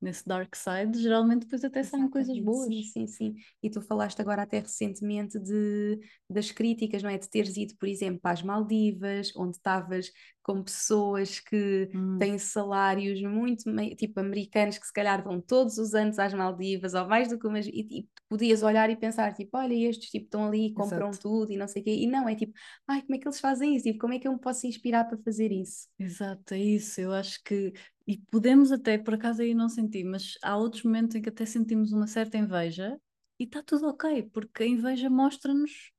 [0.00, 2.66] nesse dark side, geralmente depois até saem coisas boas.
[2.66, 3.34] Sim, sim, sim.
[3.62, 7.18] E tu falaste agora até recentemente de, das críticas, não é?
[7.18, 10.10] De teres ido, por exemplo, para as Maldivas, onde estavas
[10.42, 12.18] com pessoas que hum.
[12.18, 13.64] têm salários muito,
[13.96, 17.46] tipo, americanos, que se calhar vão todos os anos às Maldivas, ou mais do que
[17.46, 21.10] umas, e tipo, podias olhar e pensar, tipo, olha, estes tipo, estão ali e compram
[21.10, 21.18] Exato.
[21.18, 22.52] tudo e não sei o quê, e não, é tipo,
[22.88, 23.84] ai, como é que eles fazem isso?
[23.84, 25.88] Tipo, como é que eu me posso inspirar para fazer isso?
[25.98, 27.72] Exato, é isso, eu acho que
[28.10, 31.46] e podemos até, por acaso aí não sentir, mas há outros momentos em que até
[31.46, 33.00] sentimos uma certa inveja
[33.38, 35.92] e está tudo ok, porque a inveja mostra-nos.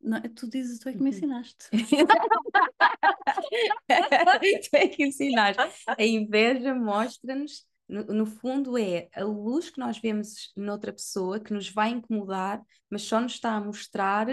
[0.00, 1.16] Não, tu dizes, tu é que me uhum.
[1.16, 1.68] ensinaste.
[4.70, 5.60] tu é que ensinaste.
[5.88, 11.52] A inveja mostra-nos, no, no, fundo, é a luz que nós vemos noutra pessoa que
[11.52, 14.28] nos vai incomodar, mas só nos está a mostrar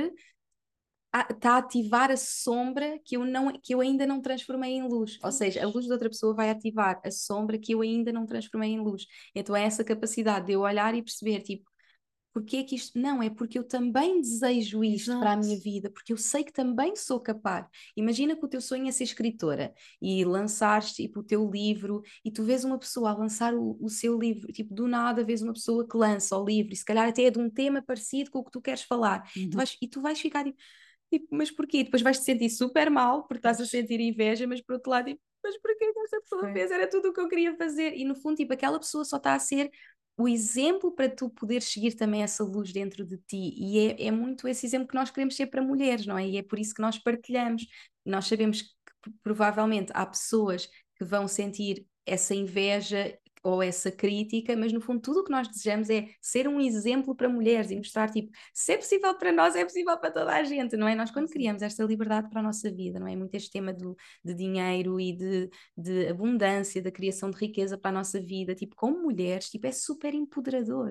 [1.30, 5.18] está a ativar a sombra que eu, não, que eu ainda não transformei em luz.
[5.24, 8.26] Ou seja, a luz de outra pessoa vai ativar a sombra que eu ainda não
[8.26, 9.06] transformei em luz.
[9.34, 11.70] Então é essa capacidade de eu olhar e perceber, tipo,
[12.38, 13.00] porque é que isto.
[13.00, 15.20] Não, é porque eu também desejo isto Exato.
[15.20, 17.66] para a minha vida, porque eu sei que também sou capaz.
[17.96, 22.32] Imagina que o teu sonho é ser escritora e lançares tipo, o teu livro e
[22.32, 25.54] tu vês uma pessoa a lançar o, o seu livro, tipo, do nada vês uma
[25.54, 28.38] pessoa que lança o livro e se calhar até é de um tema parecido com
[28.40, 29.28] o que tu queres falar.
[29.36, 29.50] Uhum.
[29.50, 30.58] Tu vais, e tu vais ficar tipo
[31.10, 31.84] Tipo, mas porquê?
[31.84, 35.06] Depois vais te sentir super mal porque estás a sentir inveja, mas por outro lado,
[35.06, 36.72] tipo, mas porquê que essa pessoa fez?
[36.72, 37.94] Era tudo o que eu queria fazer.
[37.96, 39.72] E no fundo, tipo, aquela pessoa só está a ser
[40.18, 43.54] o exemplo para tu poderes seguir também essa luz dentro de ti.
[43.56, 46.28] E é, é muito esse exemplo que nós queremos ser para mulheres, não é?
[46.28, 47.68] E é por isso que nós partilhamos.
[48.04, 53.18] Nós sabemos que provavelmente há pessoas que vão sentir essa inveja
[53.50, 57.16] ou essa crítica, mas no fundo tudo o que nós desejamos é ser um exemplo
[57.16, 60.44] para mulheres e mostrar, tipo, se é possível para nós, é possível para toda a
[60.44, 60.96] gente, não é?
[60.96, 63.16] Nós quando criamos esta liberdade para a nossa vida, não é?
[63.16, 67.90] Muito este tema do, de dinheiro e de, de abundância, da criação de riqueza para
[67.90, 70.90] a nossa vida, tipo, como mulheres, tipo, é super empoderador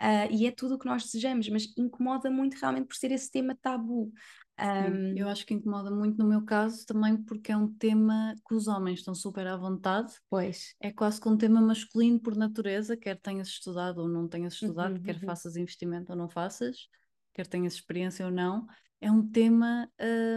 [0.00, 3.30] uh, e é tudo o que nós desejamos, mas incomoda muito realmente por ser esse
[3.30, 4.12] tema tabu.
[4.58, 5.14] Um...
[5.16, 8.66] eu acho que incomoda muito no meu caso também porque é um tema que os
[8.66, 10.14] homens estão super à vontade.
[10.30, 10.74] Pois.
[10.80, 14.96] É quase que um tema masculino por natureza, quer tenhas estudado ou não tenhas estudado,
[14.96, 15.26] uhum, quer uhum.
[15.26, 16.88] faças investimento ou não faças,
[17.34, 18.66] quer tenhas experiência ou não.
[18.98, 19.90] É um tema,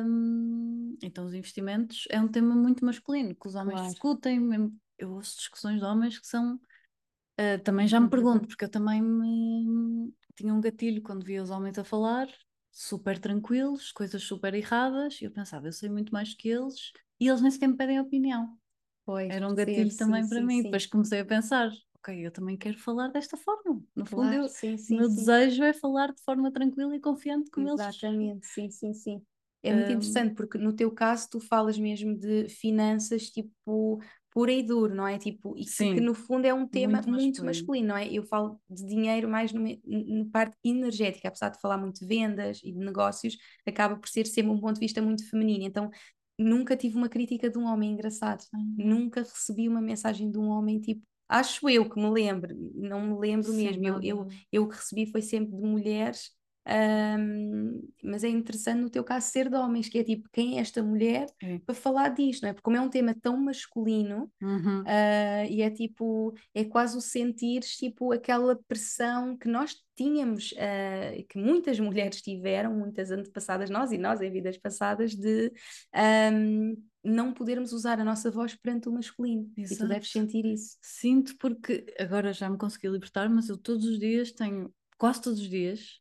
[0.06, 0.98] hum...
[1.02, 3.90] então os investimentos é um tema muito masculino, que os homens claro.
[3.90, 4.50] discutem,
[4.98, 8.70] eu ouço discussões de homens que são uh, também já me uhum, pergunto, porque eu
[8.70, 12.28] também me tinha um gatilho quando via os homens a falar,
[12.82, 17.28] super tranquilos, coisas super erradas, e eu pensava, eu sei muito mais que eles, e
[17.28, 18.58] eles nem sequer me pedem opinião.
[19.06, 20.64] Pois, Era um gatilho sim, também sim, para sim, mim.
[20.64, 23.84] Depois comecei a pensar, ok, eu também quero falar desta forma.
[23.96, 27.02] No claro, fundo, eu, sim, sim, o meu desejo é falar de forma tranquila e
[27.02, 28.06] confiante com Exatamente, eles.
[28.48, 29.26] Exatamente, sim, sim, sim.
[29.62, 29.92] É muito um...
[29.92, 34.00] interessante porque no teu caso tu falas mesmo de finanças tipo
[34.40, 35.18] pura e duro, não é?
[35.18, 37.24] Tipo, e Sim, que no fundo é um tema muito masculino.
[37.26, 38.08] muito masculino, não é?
[38.08, 39.62] Eu falo de dinheiro mais na
[40.32, 44.52] parte energética, apesar de falar muito de vendas e de negócios, acaba por ser sempre
[44.54, 45.66] um ponto de vista muito feminino.
[45.66, 45.90] Então,
[46.38, 48.46] nunca tive uma crítica de um homem engraçado,
[48.78, 51.02] nunca recebi uma mensagem de um homem tipo.
[51.28, 53.86] Acho eu que me lembro, não me lembro Sim, mesmo.
[53.86, 56.32] Eu, eu, eu que recebi foi sempre de mulheres
[56.70, 60.62] um, mas é interessante no teu caso ser de homens, que é tipo, quem é
[60.62, 61.60] esta mulher é.
[61.60, 62.54] para falar disto, não é?
[62.54, 64.82] Porque como é um tema tão masculino, uhum.
[64.82, 71.26] uh, e é tipo, é quase o sentir tipo aquela pressão que nós tínhamos, uh,
[71.28, 75.52] que muitas mulheres tiveram, muitas antepassadas, nós e nós em vidas passadas, de
[76.34, 79.52] um, não podermos usar a nossa voz perante o masculino.
[79.58, 79.74] Exato.
[79.74, 80.78] E tu deves sentir isso.
[80.82, 85.40] Sinto porque agora já me consegui libertar, mas eu todos os dias tenho, quase todos
[85.40, 86.00] os dias,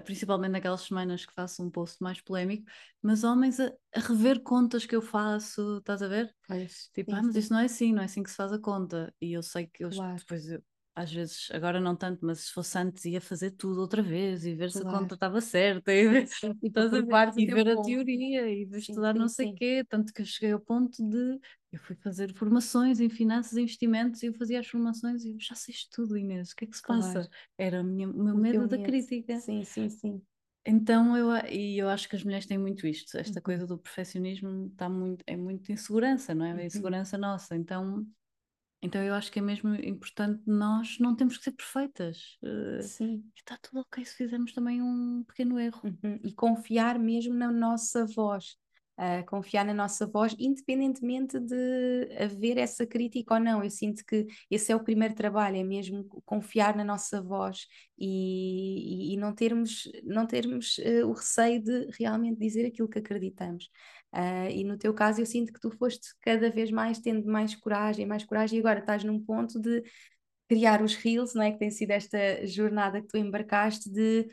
[0.00, 2.64] principalmente naquelas semanas que faço um post mais polémico,
[3.02, 6.34] mas homens a, a rever contas que eu faço, estás a ver?
[6.46, 8.52] Pois, tipo, sim, ah, mas isso não é assim, não é assim que se faz
[8.52, 9.14] a conta.
[9.20, 10.18] E eu sei que eu claro.
[10.18, 10.62] depois eu,
[10.96, 14.54] às vezes, agora não tanto, mas se fosse antes ia fazer tudo outra vez e
[14.54, 14.88] ver claro.
[14.88, 18.64] se a conta estava certa e ver, sim, e ver, e ver a teoria e
[18.64, 19.84] ver estudar não sei o quê.
[19.86, 21.38] Tanto que eu cheguei ao ponto de
[21.70, 25.36] eu fui fazer formações em finanças e investimentos e eu fazia as formações e eu
[25.38, 27.02] já sei tudo, Inês, o que é que se claro.
[27.02, 27.28] passa?
[27.58, 28.86] Era o, meu o medo da medo.
[28.86, 29.38] crítica.
[29.38, 30.22] Sim, sim, sim.
[30.66, 33.42] Então eu, e eu acho que as mulheres têm muito isto, esta uhum.
[33.42, 36.52] coisa do perfeccionismo está muito, é muito insegurança, não é?
[36.52, 36.62] A uhum.
[36.62, 37.54] insegurança nossa.
[37.54, 38.04] Então
[38.86, 42.38] então eu acho que é mesmo importante nós não temos que ser perfeitas.
[42.42, 43.24] Uh, Sim.
[43.34, 45.80] Está tudo ok se fizermos também um pequeno erro.
[45.84, 46.20] Uhum.
[46.24, 48.56] E confiar mesmo na nossa voz.
[49.28, 53.62] Confiar na nossa voz, independentemente de haver essa crítica ou não.
[53.62, 57.66] Eu sinto que esse é o primeiro trabalho, é mesmo confiar na nossa voz
[57.98, 62.98] e, e, e não termos, não termos uh, o receio de realmente dizer aquilo que
[62.98, 63.68] acreditamos.
[64.14, 67.54] Uh, e no teu caso, eu sinto que tu foste cada vez mais tendo mais
[67.54, 69.82] coragem, mais coragem, e agora estás num ponto de
[70.48, 71.52] criar os reels, não é?
[71.52, 74.26] Que tem sido esta jornada que tu embarcaste de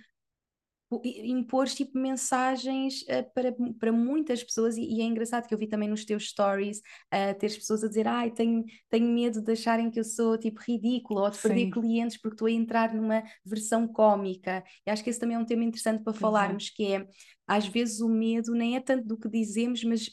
[1.03, 5.67] impor tipo mensagens uh, para, para muitas pessoas e, e, é engraçado que eu vi
[5.67, 9.89] também nos teus stories uh, ter pessoas a dizer ai tenho, tenho medo de acharem
[9.89, 11.47] que eu sou tipo ridícula ou de Sim.
[11.47, 15.39] perder clientes porque estou a entrar numa versão cómica e acho que esse também é
[15.39, 17.07] um tema interessante para falarmos que é
[17.47, 20.09] às vezes o medo nem é tanto do que dizemos mas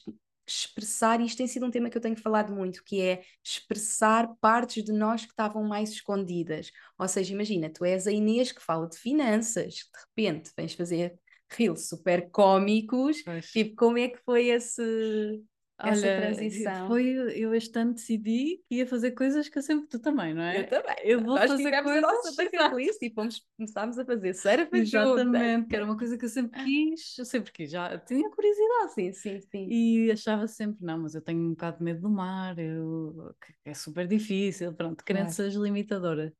[0.51, 4.29] expressar, e isto tem sido um tema que eu tenho falado muito, que é expressar
[4.41, 6.71] partes de nós que estavam mais escondidas.
[6.99, 11.19] Ou seja, imagina, tu és a Inês que fala de finanças, de repente vens fazer
[11.49, 13.19] reels super cómicos,
[13.53, 15.43] tipo, como é que foi esse
[15.83, 16.87] essa Olha, transição.
[16.87, 20.43] Foi, eu este ano decidi que ia fazer coisas que eu sempre, tu também, não
[20.43, 20.61] é?
[20.61, 20.97] Eu também.
[21.05, 21.87] Eu vou Nós fazer coisas...
[21.97, 26.25] a nossa bucket e fomos, começámos a fazer surf Exatamente, que era uma coisa que
[26.25, 28.93] eu sempre quis, eu sempre quis, já tinha curiosidade.
[28.95, 29.69] Sim, sim, sim.
[29.71, 33.75] E achava sempre, não, mas eu tenho um bocado de medo do mar, eu, é
[33.75, 35.65] super difícil, pronto, crenças claro.
[35.65, 36.33] limitadoras.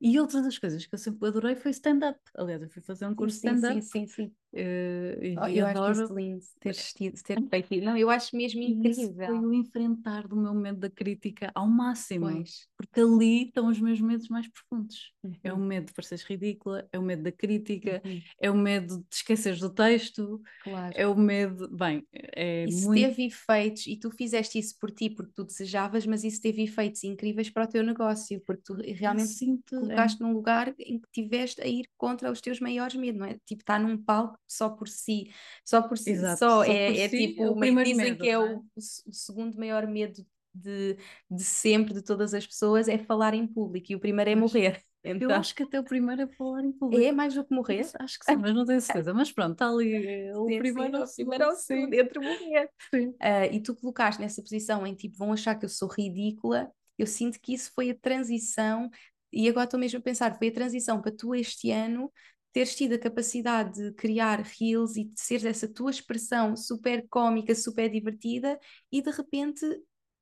[0.00, 2.18] E outra das coisas que eu sempre adorei foi stand-up.
[2.36, 3.80] Aliás, eu fui fazer um curso stand-up.
[3.82, 4.34] Sim, sim, sim.
[4.54, 5.92] Uh, oh, eu adoro...
[5.92, 6.76] acho isso lindo, ter,
[7.22, 7.84] ter feito.
[7.84, 9.26] Não, eu acho mesmo incrível.
[9.26, 12.30] foi o enfrentar do meu medo da crítica ao máximo.
[12.30, 12.66] Pois.
[12.76, 15.12] Porque ali estão os meus medos mais profundos.
[15.22, 15.36] Uhum.
[15.42, 15.64] É o uhum.
[15.64, 18.20] medo de pareceres ridícula, é o medo da crítica, uhum.
[18.38, 20.92] é o medo de esqueceres do texto, claro.
[20.94, 21.68] é o medo.
[21.74, 23.00] Bem, é isso muito...
[23.00, 27.02] teve efeitos, e tu fizeste isso por ti, porque tu desejavas, mas isso teve efeitos
[27.04, 30.26] incríveis para o teu negócio, porque tu realmente sinto colocaste é.
[30.26, 33.38] num lugar em que tiveste a ir contra os teus maiores medos, não é?
[33.46, 35.30] Tipo, estar num palco só por si,
[35.64, 38.18] só por si, Exato, só, só, é, é si, tipo, é o primeiro dizem medo,
[38.18, 40.96] que é, é, O, o, segundo maior medo de,
[41.30, 44.80] de sempre, de todas as pessoas, é falar em público e o primeiro é morrer.
[45.04, 45.28] Então...
[45.28, 47.02] Eu acho que até o primeiro é falar em público.
[47.02, 47.84] É mais do que morrer?
[47.98, 49.12] Acho que sim, mas não tenho certeza.
[49.12, 52.70] Mas pronto, está ali é, o sim, primeiro, sim, ao segundo, entre morrer.
[52.88, 53.08] Sim.
[53.08, 56.70] Uh, e tu colocaste nessa posição em tipo, vão achar que eu sou ridícula.
[56.96, 58.88] Eu sinto que isso foi a transição,
[59.32, 62.12] e agora estou mesmo a pensar, foi a transição para tu este ano
[62.52, 67.54] teres tido a capacidade de criar reels e de ser essa tua expressão super cómica,
[67.54, 68.58] super divertida
[68.90, 69.64] e de repente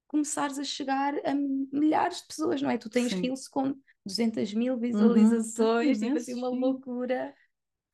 [0.07, 2.79] começares a chegar a milhares de pessoas, não é?
[2.79, 3.21] Tu tens Sim.
[3.21, 4.81] reels com 200 mil uhum.
[4.81, 6.07] visualizações, uhum.
[6.07, 7.35] tipo assim, uma loucura.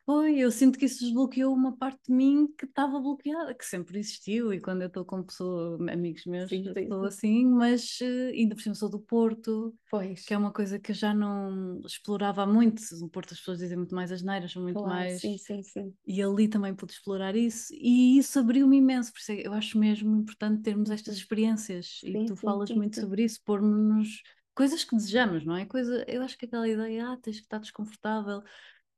[0.06, 3.98] Foi, eu sinto que isso desbloqueou uma parte de mim que estava bloqueada, que sempre
[3.98, 8.62] existiu, e quando eu estou com pessoa, amigos meus, estou assim, mas uh, ainda por
[8.62, 10.24] cima sou do Porto, pois.
[10.24, 12.80] que é uma coisa que eu já não explorava muito.
[13.00, 15.20] No Porto as pessoas dizem muito mais as neiras, são muito claro, mais.
[15.20, 15.92] Sim, sim, sim.
[16.06, 19.76] E ali também pude explorar isso, e isso abriu-me imenso, por isso é eu acho
[19.76, 24.22] mesmo importante termos estas experiências, sim, e tu falas muito sobre isso, pôr-nos
[24.54, 25.66] coisas que desejamos, não é?
[25.66, 28.42] Coisa, eu acho que aquela ideia, ah, tens que estar desconfortável.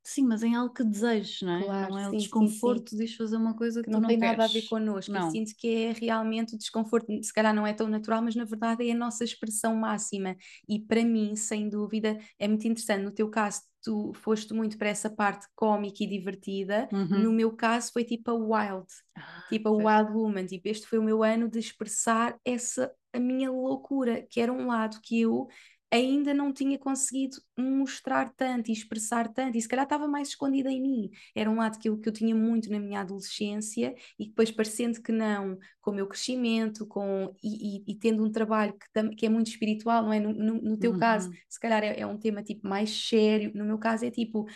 [0.03, 1.63] Sim, mas em algo que desejes, não é?
[1.63, 4.17] Claro, não é sim, o desconforto de fazer uma coisa que, que não, não tem
[4.17, 5.11] nada a ver connosco.
[5.11, 5.25] Não.
[5.25, 8.45] Eu sinto que é realmente o desconforto, se calhar não é tão natural, mas na
[8.45, 10.35] verdade é a nossa expressão máxima.
[10.67, 13.03] E para mim, sem dúvida, é muito interessante.
[13.03, 16.87] No teu caso, tu foste muito para essa parte cómica e divertida.
[16.91, 17.23] Uhum.
[17.23, 20.45] No meu caso, foi tipo a wild, ah, tipo a wild woman.
[20.45, 24.67] Tipo, este foi o meu ano de expressar essa a minha loucura, que era um
[24.67, 25.47] lado que eu
[25.91, 30.69] ainda não tinha conseguido mostrar tanto e expressar tanto, e se calhar estava mais escondida
[30.71, 31.09] em mim.
[31.35, 35.01] Era um lado que eu, que eu tinha muito na minha adolescência, e depois, parecendo
[35.01, 39.25] que não, com o meu crescimento, com, e, e, e tendo um trabalho que, que,
[39.25, 40.19] é muito espiritual, não é?
[40.19, 40.99] No, no, no teu uhum.
[40.99, 44.47] caso, se calhar é, é, um tema tipo mais sério, no meu caso é tipo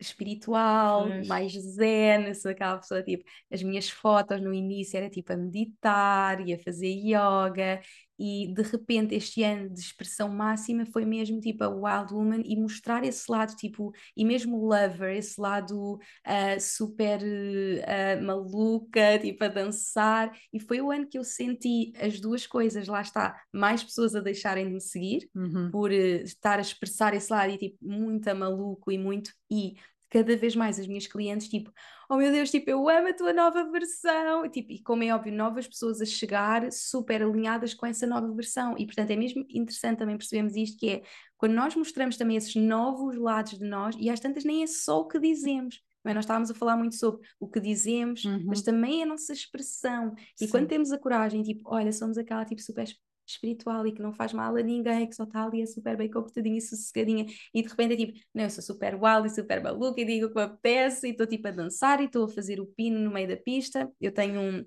[0.00, 5.36] espiritual, mais zen, sou aquela pessoa tipo, as minhas fotos no início era tipo a
[5.36, 7.80] meditar e a fazer yoga
[8.18, 12.56] e de repente este ano de expressão máxima foi mesmo tipo a Wild Woman e
[12.56, 19.44] mostrar esse lado tipo, e mesmo o lover, esse lado uh, super uh, maluca, tipo
[19.44, 23.84] a dançar, e foi o ano que eu senti as duas coisas, lá está, mais
[23.84, 25.70] pessoas a deixarem de me seguir uhum.
[25.70, 29.74] por uh, estar a expressar esse lado e tipo, muito maluco e muito, e
[30.10, 31.72] cada vez mais as minhas clientes, tipo,
[32.08, 35.14] oh meu Deus, tipo, eu amo a tua nova versão, e, tipo, e como é
[35.14, 39.44] óbvio, novas pessoas a chegar super alinhadas com essa nova versão, e portanto é mesmo
[39.50, 41.02] interessante também percebermos isto, que é,
[41.36, 45.00] quando nós mostramos também esses novos lados de nós, e às tantas nem é só
[45.00, 46.14] o que dizemos, é?
[46.14, 48.44] Nós estávamos a falar muito sobre o que dizemos, uhum.
[48.46, 50.14] mas também a nossa expressão.
[50.40, 50.50] E Sim.
[50.50, 52.86] quando temos a coragem, tipo, olha, somos aquela tipo super
[53.32, 56.10] espiritual e que não faz mal a ninguém, que só está ali a super bem
[56.10, 59.62] comportadinha e sossegadinha, e de repente é tipo, não, eu sou super wild e super
[59.62, 62.28] maluca e digo o que me apetece e estou tipo a dançar e estou a
[62.28, 63.90] fazer o pino no meio da pista.
[64.00, 64.64] Eu tenho um,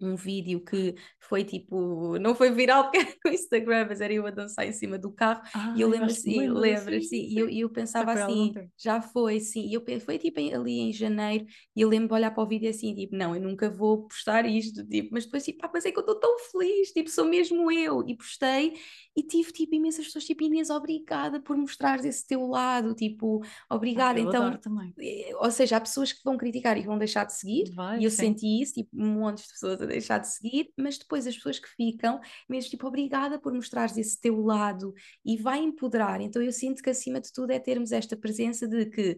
[0.00, 4.26] um vídeo que foi tipo, não foi viral porque era no Instagram, mas era eu
[4.26, 5.42] a dançar em cima do carro.
[5.54, 9.68] Ah, e eu lembro assim, lembro assim, e eu, eu pensava assim, já foi, sim,
[9.68, 12.68] e eu foi tipo ali em janeiro e eu lembro de olhar para o vídeo
[12.68, 15.92] assim, tipo, não, eu nunca vou postar isto, tipo, mas depois tipo, pá, mas é
[15.92, 18.74] que eu estou tão feliz, tipo, sou mesmo eu, e postei
[19.16, 24.18] e tive tipo imensas pessoas, tipo, Inês, obrigada por mostrares esse teu lado, tipo, obrigada,
[24.18, 24.60] ah, então,
[25.00, 28.04] eh, ou seja, há pessoas que vão criticar e vão deixar de seguir, Vai, e
[28.04, 28.16] eu sim.
[28.16, 31.58] senti isso, tipo, um monte de pessoas a deixar de seguir, mas depois as pessoas
[31.58, 34.92] que ficam, mesmo tipo, obrigada por mostrares esse teu lado
[35.24, 36.20] e vai empoderar.
[36.20, 39.16] Então eu sinto que acima de tudo é termos esta presença de que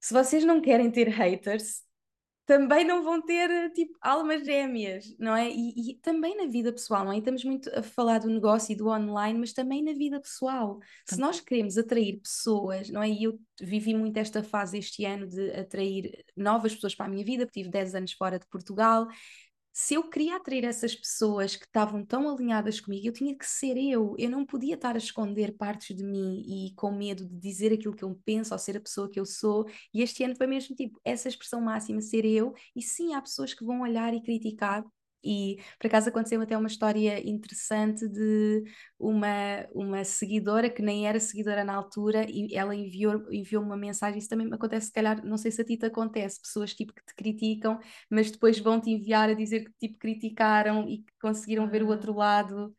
[0.00, 1.82] se vocês não querem ter haters,
[2.48, 5.50] também não vão ter tipo almas gêmeas, não é?
[5.50, 7.18] E, e, também na vida pessoal, não é?
[7.18, 10.78] estamos muito a falar do negócio e do online, mas também na vida pessoal.
[11.06, 13.10] Se nós queremos atrair pessoas, não é?
[13.10, 17.22] E eu vivi muito esta fase este ano de atrair novas pessoas para a minha
[17.22, 19.06] vida, porque tive 10 anos fora de Portugal,
[19.72, 23.76] se eu queria atrair essas pessoas que estavam tão alinhadas comigo, eu tinha que ser
[23.76, 24.14] eu.
[24.18, 27.94] Eu não podia estar a esconder partes de mim e com medo de dizer aquilo
[27.94, 29.66] que eu penso ou ser a pessoa que eu sou.
[29.94, 32.52] E este ano foi mesmo tipo essa expressão máxima, ser eu.
[32.74, 34.84] E sim, há pessoas que vão olhar e criticar,
[35.22, 38.62] e por acaso aconteceu até uma história interessante de
[38.98, 44.18] uma, uma seguidora que nem era seguidora na altura e ela enviou, enviou uma mensagem.
[44.18, 47.04] Isso também acontece, se calhar, não sei se a ti te acontece, pessoas tipo que
[47.04, 47.78] te criticam,
[48.10, 51.88] mas depois vão te enviar a dizer que tipo criticaram e que conseguiram ver o
[51.88, 52.16] outro ah.
[52.16, 52.74] lado.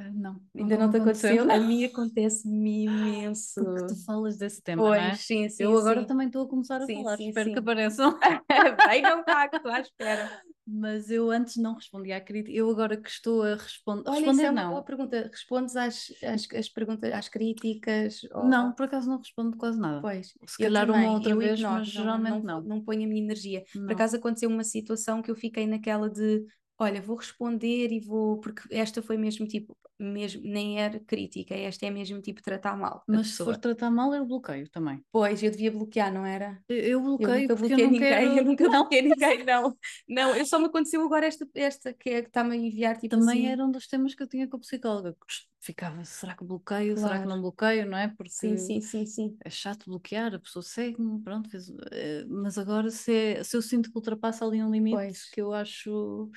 [0.00, 1.42] Ah, não, ainda não, não te aconteceu?
[1.42, 1.50] aconteceu?
[1.50, 3.64] A mim acontece-me imenso.
[3.64, 5.14] Porque tu falas desse tema, pois, não é?
[5.16, 5.64] sim, sim.
[5.64, 6.06] Eu agora sim.
[6.06, 8.16] também estou a começar a sim, falar, sim, espero que apareçam.
[9.26, 10.42] Cá, que estou à espera.
[10.64, 14.08] Mas eu antes não respondia à crítica, eu agora que estou a responder.
[14.08, 14.82] Olha, responder, é não.
[14.84, 15.30] pergunta.
[15.32, 18.20] Respondes às, às, às, perguntas, às críticas?
[18.32, 18.44] Ou...
[18.44, 20.00] Não, por acaso não respondo quase nada.
[20.00, 22.40] Pois, se calhar também, uma outra vez, ignoro, mas geralmente não.
[22.42, 23.64] Não, não, não ponho a minha energia.
[23.74, 23.86] Não.
[23.86, 26.44] Por acaso aconteceu uma situação que eu fiquei naquela de
[26.78, 31.86] olha, vou responder e vou, porque esta foi mesmo tipo, mesmo, nem era crítica, esta
[31.86, 33.02] é mesmo tipo tratar mal.
[33.06, 35.02] Mas se for tratar mal, eu bloqueio também.
[35.10, 36.62] Pois, eu devia bloquear, não era?
[36.68, 38.38] Eu, eu bloqueio eu nunca bloqueei eu ninguém, quero...
[38.38, 39.76] eu nunca bloqueei ninguém, não.
[40.08, 43.16] Não, eu só me aconteceu agora esta, esta que é que está-me a enviar tipo
[43.18, 43.52] Também assim.
[43.52, 45.16] era um dos temas que eu tinha com a psicóloga.
[45.60, 47.08] Ficava, será que bloqueio, claro.
[47.08, 48.06] será que não bloqueio, não é?
[48.06, 49.36] Porque sim, sim, sim, sim.
[49.44, 51.68] é chato bloquear, a pessoa segue-me, pronto, fez...
[51.90, 55.30] Eh, mas agora se, é, se eu sinto que ultrapassa ali um limite pois.
[55.30, 56.30] que eu acho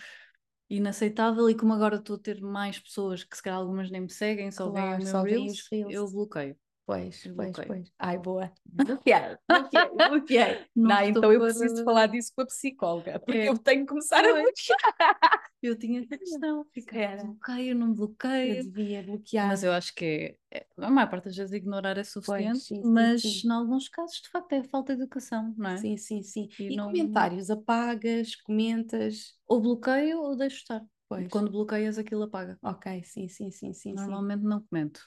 [0.77, 4.09] inaceitável e como agora estou a ter mais pessoas que se calhar algumas nem me
[4.11, 6.57] seguem, só claro, veem o meu reels, reels, eu bloqueio.
[6.85, 7.91] Pois, pois, pois.
[7.99, 8.51] Ai, boa.
[8.65, 10.65] Bloqueei, bloqueei, bloqueei.
[10.75, 13.49] Não, não então eu preciso falar disso com a psicóloga, porque é.
[13.49, 14.35] eu tenho que começar pois.
[14.35, 14.81] a bloquear.
[15.61, 18.55] Eu tinha questão, ficar bloqueio, não bloqueio.
[18.55, 19.47] Eu devia bloquear.
[19.47, 22.81] Mas eu acho que é, a maior parte das vezes ignorar é suficiente, pois, sim,
[22.83, 23.47] mas sim, sim.
[23.47, 25.77] em alguns casos de facto é falta de educação, não é?
[25.77, 26.49] Sim, sim, sim.
[26.57, 26.87] E, e não...
[26.87, 29.35] comentários, apagas, comentas?
[29.47, 30.83] Ou bloqueio ou deixo estar.
[31.07, 31.27] Pois.
[31.27, 32.57] Quando bloqueias aquilo apaga.
[32.63, 33.93] Ok, sim, sim, sim, sim.
[33.93, 35.01] Normalmente não comento.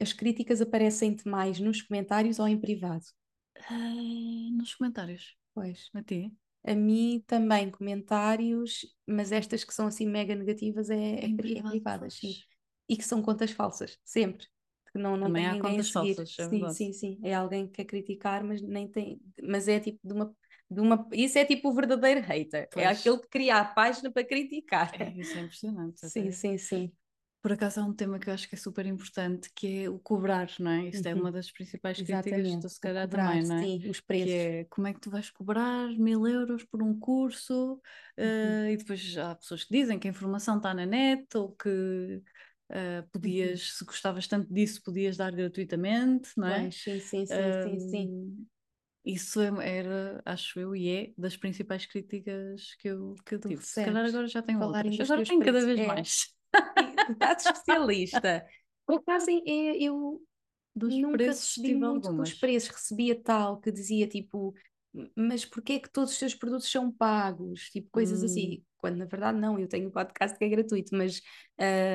[0.00, 3.04] As críticas aparecem-te mais nos comentários ou em privado?
[3.70, 5.36] Uh, nos comentários.
[5.54, 5.90] Pois.
[5.94, 6.32] A ti?
[6.64, 12.14] A mim também comentários, mas estas que são assim mega negativas é, é, é privadas,
[12.14, 12.34] sim.
[12.88, 14.46] E que são contas falsas, sempre.
[14.92, 16.14] Que não, não também tem há contas a seguir.
[16.14, 17.20] falsas, é sim, sim, sim.
[17.22, 19.20] É alguém que quer criticar, mas nem tem.
[19.42, 20.34] Mas é tipo de uma
[20.70, 21.08] de uma...
[21.12, 22.64] Isso é tipo o verdadeiro hater.
[22.64, 22.84] É pois.
[22.84, 24.92] É aquele que cria a página para criticar.
[25.00, 26.08] É, isso é impressionante.
[26.08, 26.92] Sim, sim, sim.
[27.40, 29.98] Por acaso há um tema que eu acho que é super importante, que é o
[29.98, 30.88] cobrar, não é?
[30.88, 31.12] Isto uhum.
[31.12, 33.62] é uma das principais críticas do se calhar cobrar, também, não é?
[33.62, 34.26] Sim, os preços.
[34.26, 37.80] Que é como é que tu vais cobrar mil euros por um curso
[38.18, 38.64] uhum.
[38.64, 42.22] uh, e depois há pessoas que dizem que a informação está na net ou que
[42.70, 43.76] uh, podias, uhum.
[43.76, 46.62] se gostavas tanto disso, podias dar gratuitamente, não é?
[46.62, 48.46] Pois, sim, sim, sim, uh, sim, sim.
[49.04, 53.64] Isso é, era, acho eu, e é das principais críticas que eu, que eu tive.
[53.64, 55.08] Se calhar agora já tenho Falar outras.
[55.08, 55.86] Agora tenho cada vez é.
[55.86, 56.26] mais.
[57.10, 58.46] Estás especialista.
[58.86, 60.22] Por acaso, eu
[60.74, 62.70] dos nunca recebi muito dos preços.
[62.70, 64.54] Recebia tal que dizia tipo,
[65.14, 67.70] mas porquê é que todos os teus produtos são pagos?
[67.70, 68.40] Tipo, coisas assim.
[68.40, 68.52] hum.
[68.52, 68.64] assim.
[68.78, 71.20] Quando na verdade não, eu tenho um podcast que é gratuito, mas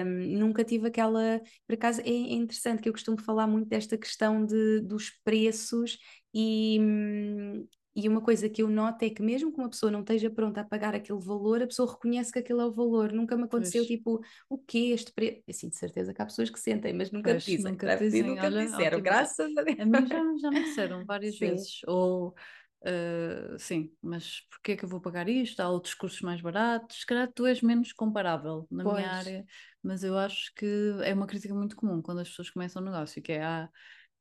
[0.05, 1.41] um, nunca tive aquela.
[1.65, 5.97] Por acaso é, é interessante que eu costumo falar muito desta questão de, dos preços
[6.33, 7.65] e, hum,
[7.95, 10.61] e uma coisa que eu noto é que mesmo que uma pessoa não esteja pronta
[10.61, 13.11] a pagar aquele valor, a pessoa reconhece que aquele é o valor.
[13.13, 13.87] Nunca me aconteceu pois.
[13.87, 15.43] tipo, o quê este preço?
[15.47, 17.71] Assim, de certeza que há pessoas que sentem, mas nunca pois, dizem.
[17.71, 19.79] Nunca, dizem, nunca olha, disseram, graças a Deus.
[19.79, 21.49] A mim já, já me disseram várias sim.
[21.49, 21.81] vezes.
[21.85, 25.59] Ou, uh, sim, mas porquê é que eu vou pagar isto?
[25.59, 27.01] Há outros cursos mais baratos.
[27.01, 28.97] Se calhar tu és menos comparável na pois.
[28.97, 29.45] minha área,
[29.83, 32.89] mas eu acho que é uma crítica muito comum quando as pessoas começam o um
[32.89, 33.69] negócio, que é há,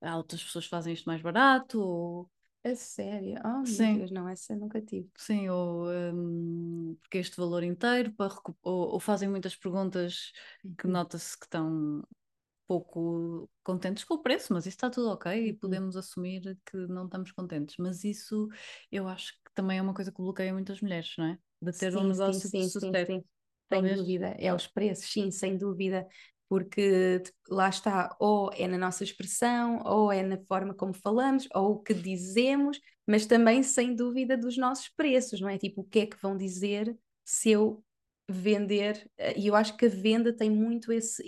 [0.03, 2.31] há outras pessoas que fazem isto mais barato, ou
[2.65, 3.41] a sério?
[3.45, 3.99] Oh, Sim.
[3.99, 5.11] Deus, não, essa nunca tive.
[5.17, 8.33] Sim, ou um, porque este valor inteiro, para
[8.63, 10.33] ou, ou, fazem muitas perguntas
[10.79, 10.93] que uhum.
[10.93, 12.03] nota-se que estão
[12.67, 15.59] pouco contentes com o preço, mas isso está tudo ok e uhum.
[15.59, 17.77] podemos assumir que não estamos contentes.
[17.79, 18.49] Mas isso
[18.91, 21.39] eu acho que também é uma coisa que bloqueia muitas mulheres, não é?
[21.61, 23.13] De ter sim, um negócio sim, de sucesso.
[23.13, 23.25] Sim, sim.
[23.73, 26.07] Sem dúvida, é os preços, sim, sem dúvida
[26.53, 31.77] porque lá está, ou é na nossa expressão, ou é na forma como falamos, ou
[31.77, 35.57] o que dizemos, mas também sem dúvida dos nossos preços, não é?
[35.57, 36.95] Tipo, o que é que vão dizer
[37.25, 37.83] se eu
[38.29, 41.23] vender, eh, e eu acho que a venda tem muito esse,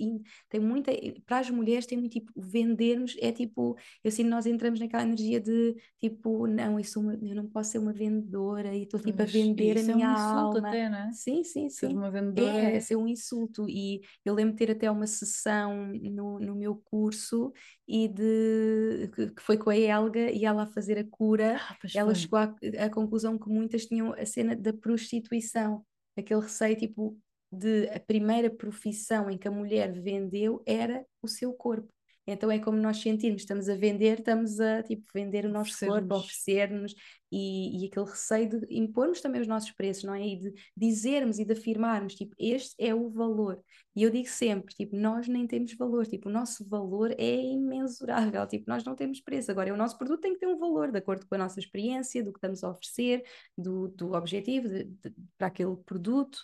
[0.48, 0.92] tem muita,
[1.26, 5.40] para as mulheres tem muito tipo, vendermos é tipo, eu sinto nós entramos naquela energia
[5.40, 9.24] de tipo, não, isso uma, eu não posso ser uma vendedora e estou tipo a
[9.24, 10.68] vender a minha é um alma.
[10.68, 11.12] Até, não é?
[11.12, 11.88] Sim, sim, sim.
[11.88, 15.06] Ser uma vendedora é, é ser um insulto e eu lembro de ter até uma
[15.06, 17.52] sessão no, no meu curso
[17.86, 22.12] e de que foi com a Helga e ela a fazer a cura, ah, ela
[22.12, 22.22] foi.
[22.22, 25.84] chegou à, à conclusão que muitas tinham a cena da prostituição
[26.20, 27.18] aquele receio tipo
[27.50, 31.92] de a primeira profissão em que a mulher vendeu era o seu corpo.
[32.26, 36.14] Então é como nós sentirmos, estamos a vender, estamos a tipo, vender o nosso corpo,
[36.16, 36.94] oferecer-nos
[37.30, 40.26] e, e aquele receio de impormos também os nossos preços, não é?
[40.26, 43.60] E de dizermos e de afirmarmos, tipo, este é o valor.
[43.96, 48.46] E eu digo sempre, tipo, nós nem temos valor, tipo, o nosso valor é imensurável,
[48.46, 49.50] tipo, nós não temos preço.
[49.50, 52.22] Agora, o nosso produto tem que ter um valor de acordo com a nossa experiência,
[52.22, 53.24] do que estamos a oferecer,
[53.58, 56.38] do, do objetivo de, de, para aquele produto.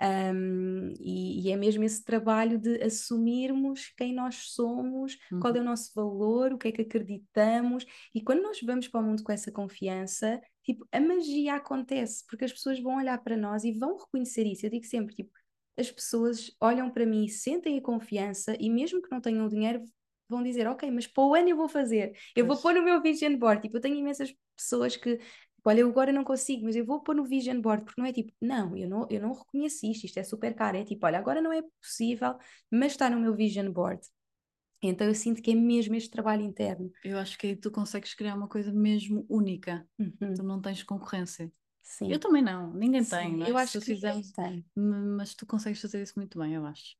[0.00, 5.38] Um, e, e, é mesmo esse trabalho de assumirmos quem nós somos, uhum.
[5.38, 9.00] qual é o nosso valor, o que é que acreditamos, e quando nós vamos para
[9.00, 13.36] o mundo com essa confiança, tipo, a magia acontece, porque as pessoas vão olhar para
[13.36, 14.66] nós e vão reconhecer isso.
[14.66, 15.30] Eu digo sempre, tipo,
[15.78, 19.82] as pessoas olham para mim, sentem a confiança, e mesmo que não tenham dinheiro,
[20.28, 23.00] vão dizer, ok, mas para o ano eu vou fazer, eu vou pôr no meu
[23.00, 25.20] vision board, tipo, eu tenho imensas pessoas que
[25.64, 28.12] olha, eu agora não consigo, mas eu vou pôr no vision board, porque não é
[28.12, 30.76] tipo, não, eu não, eu não reconheço isto, isto é super caro.
[30.76, 32.36] É tipo, olha, agora não é possível,
[32.70, 34.00] mas está no meu vision board.
[34.82, 36.90] Então eu sinto que é mesmo este trabalho interno.
[37.02, 39.86] Eu acho que aí tu consegues criar uma coisa mesmo única.
[39.98, 40.34] Uhum.
[40.36, 41.50] Tu não tens concorrência.
[41.82, 42.10] Sim.
[42.10, 43.36] Eu também não, ninguém Sim, tem.
[43.36, 43.50] Não é?
[43.50, 44.64] Eu acho que fizemos, tem.
[44.74, 46.96] Mas tu consegues fazer isso muito bem, eu acho.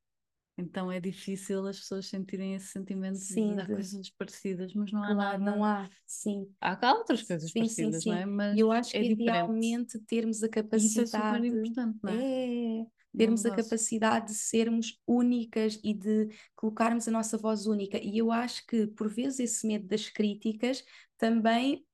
[0.56, 5.02] Então é difícil as pessoas sentirem esse sentimento sim, de há coisas parecidas, mas não
[5.02, 5.56] há claro, nada.
[5.56, 6.48] Não há, sim.
[6.60, 8.26] Há outras coisas sim, parecidas, sim, não é?
[8.26, 9.22] Mas eu acho é que diferente.
[9.22, 10.86] idealmente termos a capacidade.
[10.86, 12.80] Isso é super importante, não é?
[12.80, 12.86] é
[13.16, 17.98] termos a capacidade de sermos únicas e de colocarmos a nossa voz única.
[17.98, 20.84] E eu acho que, por vezes, esse medo das críticas
[21.16, 21.86] também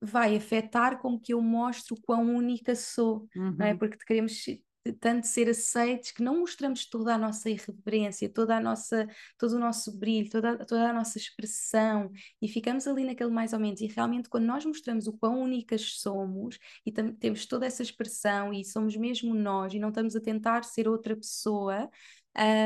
[0.00, 3.54] vai afetar como que eu mostro quão única sou, uhum.
[3.56, 3.72] não é?
[3.72, 3.78] Uhum.
[3.78, 4.44] Porque queremos
[4.92, 9.08] tanto ser aceites que não mostramos toda a nossa irreverência, toda a nossa,
[9.38, 12.10] todo o nosso brilho, toda, toda a nossa expressão
[12.40, 13.80] e ficamos ali naquele mais ou menos.
[13.80, 18.64] E realmente, quando nós mostramos o quão únicas somos e temos toda essa expressão e
[18.64, 21.88] somos mesmo nós e não estamos a tentar ser outra pessoa,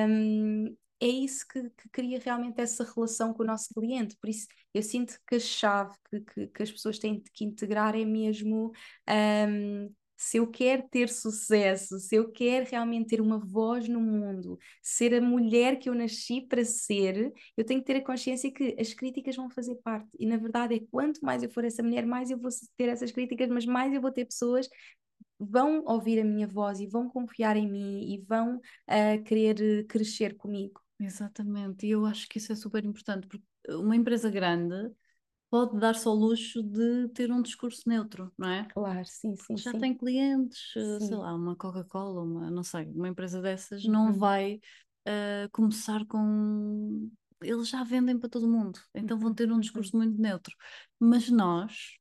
[0.09, 4.17] um, é isso que, que, cria realmente essa relação com o nosso cliente.
[4.21, 7.95] Por isso, eu sinto que a chave que, que, que as pessoas têm que integrar
[7.95, 8.73] é mesmo
[9.09, 14.59] um, se eu quero ter sucesso, se eu quero realmente ter uma voz no mundo,
[14.83, 18.75] ser a mulher que eu nasci para ser, eu tenho que ter a consciência que
[18.79, 20.09] as críticas vão fazer parte.
[20.19, 23.13] E na verdade é quanto mais eu for essa mulher, mais eu vou ter essas
[23.13, 24.69] críticas, mas mais eu vou ter pessoas
[25.39, 30.37] vão ouvir a minha voz e vão confiar em mim e vão uh, querer crescer
[30.37, 30.81] comigo.
[30.99, 34.91] Exatamente, e eu acho que isso é super importante, porque uma empresa grande
[35.51, 38.65] pode dar-se ao luxo de ter um discurso neutro, não é?
[38.65, 39.57] Claro, sim, sim.
[39.57, 39.79] Já sim.
[39.79, 41.07] tem clientes, eh, sim.
[41.07, 43.93] sei lá, uma Coca-Cola, uma, não sei, uma empresa dessas uhum.
[43.93, 44.61] não vai
[45.07, 47.11] uh, começar com.
[47.41, 50.05] Eles já vendem para todo mundo, então vão ter um discurso uhum.
[50.05, 50.55] muito neutro.
[50.99, 51.97] Mas nós,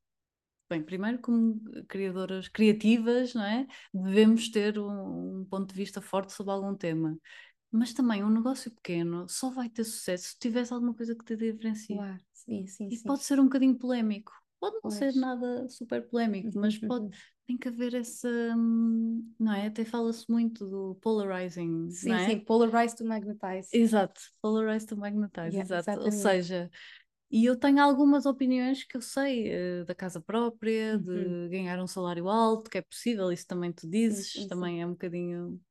[0.69, 3.65] bem, primeiro como criadoras criativas, não é?
[3.93, 7.17] Devemos ter um, um ponto de vista forte sobre algum tema.
[7.71, 11.35] Mas também um negócio pequeno só vai ter sucesso se tivesse alguma coisa que te
[11.35, 11.95] diferencie.
[11.95, 12.87] Claro, sim, sim.
[12.91, 13.03] E sim.
[13.03, 14.31] pode ser um bocadinho polémico.
[14.59, 14.95] Pode não pois.
[14.95, 17.11] ser nada super polémico, mas uhum, pode, uhum.
[17.45, 18.29] tem que haver essa.
[18.55, 19.67] Não é?
[19.67, 21.89] Até fala-se muito do polarizing.
[21.91, 22.25] Sim, é?
[22.25, 23.69] sim, polarize to magnetize.
[23.71, 25.91] Exato, polarize to magnetize, yeah, exato.
[25.91, 26.15] Exatamente.
[26.15, 26.71] Ou seja,
[27.29, 31.03] e eu tenho algumas opiniões que eu sei uh, da casa própria, uhum.
[31.03, 34.91] de ganhar um salário alto, que é possível, isso também tu dizes, também é um
[34.91, 35.61] bocadinho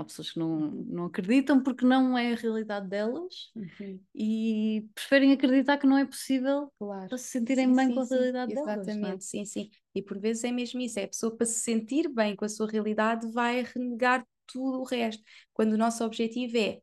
[0.00, 4.00] Há pessoas que não, não acreditam porque não é a realidade delas uhum.
[4.14, 7.08] e preferem acreditar que não é possível claro.
[7.08, 8.88] para se sentirem sim, bem sim, com a realidade delas.
[8.88, 9.70] Exatamente, sim, sim.
[9.94, 12.48] E por vezes é mesmo isso, é a pessoa para se sentir bem com a
[12.48, 15.22] sua realidade vai renegar tudo o resto.
[15.52, 16.80] Quando o nosso objetivo é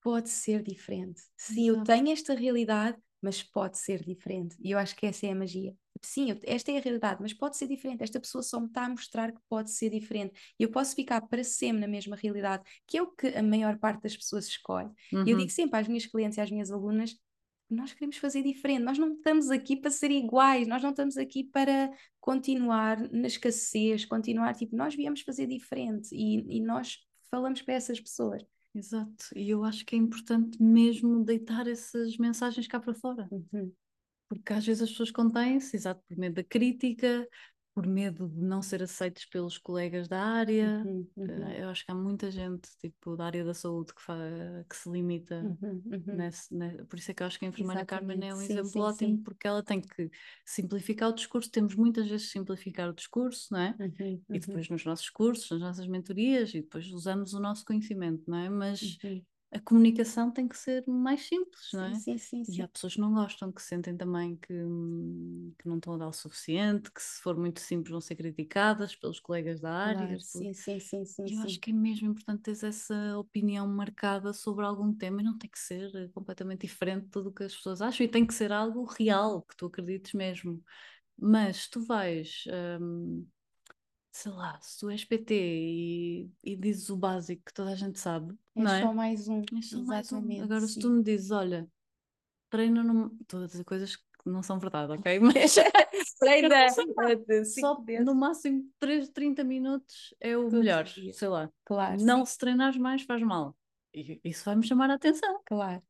[0.00, 1.20] pode ser diferente.
[1.36, 1.80] Sim, Exato.
[1.80, 4.56] eu tenho esta realidade, mas pode ser diferente.
[4.58, 7.56] E eu acho que essa é a magia sim, esta é a realidade, mas pode
[7.56, 8.02] ser diferente.
[8.02, 10.34] Esta pessoa só me está a mostrar que pode ser diferente.
[10.58, 13.78] E eu posso ficar para sempre na mesma realidade, que é o que a maior
[13.78, 14.90] parte das pessoas escolhe.
[15.12, 15.24] Uhum.
[15.26, 17.16] Eu digo sempre às minhas clientes e às minhas alunas:
[17.70, 21.44] nós queremos fazer diferente, nós não estamos aqui para ser iguais, nós não estamos aqui
[21.44, 21.90] para
[22.20, 26.98] continuar na escassez, continuar, tipo, nós viemos fazer diferente e, e nós
[27.30, 28.44] falamos para essas pessoas.
[28.74, 33.28] Exato, e eu acho que é importante mesmo deitar essas mensagens cá para fora.
[33.30, 33.72] Uhum
[34.34, 37.26] porque às vezes as pessoas contêm-se, exato, por medo da crítica,
[37.74, 40.82] por medo de não ser aceitos pelos colegas da área.
[40.84, 41.52] Uhum, uhum.
[41.52, 44.02] Eu acho que há muita gente, tipo, da área da saúde que,
[44.68, 46.16] que se limita uhum, uhum.
[46.16, 48.20] nesse, nesse, Por isso é que eu acho que a enfermeira Exatamente.
[48.20, 49.22] Carmen é um sim, exemplo sim, ótimo, sim.
[49.22, 50.10] porque ela tem que
[50.44, 51.50] simplificar o discurso.
[51.50, 53.74] Temos muitas vezes simplificar o discurso, não é?
[53.78, 54.38] Uhum, e uhum.
[54.38, 58.50] depois nos nossos cursos, nas nossas mentorias, e depois usamos o nosso conhecimento, não é?
[58.50, 58.98] Mas
[59.52, 62.04] a comunicação tem que ser mais simples, sim, não é?
[62.04, 62.44] Sim, sim, sim.
[62.48, 64.48] E há pessoas que não gostam, que sentem também que,
[65.58, 68.96] que não estão a dar o suficiente, que se for muito simples vão ser criticadas
[68.96, 70.18] pelos colegas da área.
[70.18, 71.28] Claro, sim, sim, sim, sim.
[71.28, 71.40] E eu sim.
[71.40, 75.48] acho que é mesmo importante ter essa opinião marcada sobre algum tema e não tem
[75.50, 78.50] que ser completamente diferente de tudo o que as pessoas acham e tem que ser
[78.52, 80.62] algo real, que tu acredites mesmo.
[81.18, 82.44] Mas tu vais.
[82.80, 83.26] Hum,
[84.12, 87.98] sei lá, se tu és PT e, e dizes o básico que toda a gente
[87.98, 88.82] sabe, é não é?
[88.82, 89.40] só mais um.
[89.40, 90.42] É só mais um.
[90.42, 90.68] Agora, sim.
[90.68, 91.66] se tu me dizes, olha,
[92.50, 93.16] treina num.
[93.20, 95.18] Estou a dizer coisas que não são verdade, ok?
[95.18, 95.54] Mas
[96.20, 96.68] treina
[97.44, 101.50] só no máximo 3, 30 minutos é o Todos melhor, sei lá.
[101.64, 102.02] Claro.
[102.04, 102.32] Não sim.
[102.32, 103.56] se treinares mais faz mal.
[103.94, 105.40] E isso vai me chamar a atenção.
[105.46, 105.82] Claro.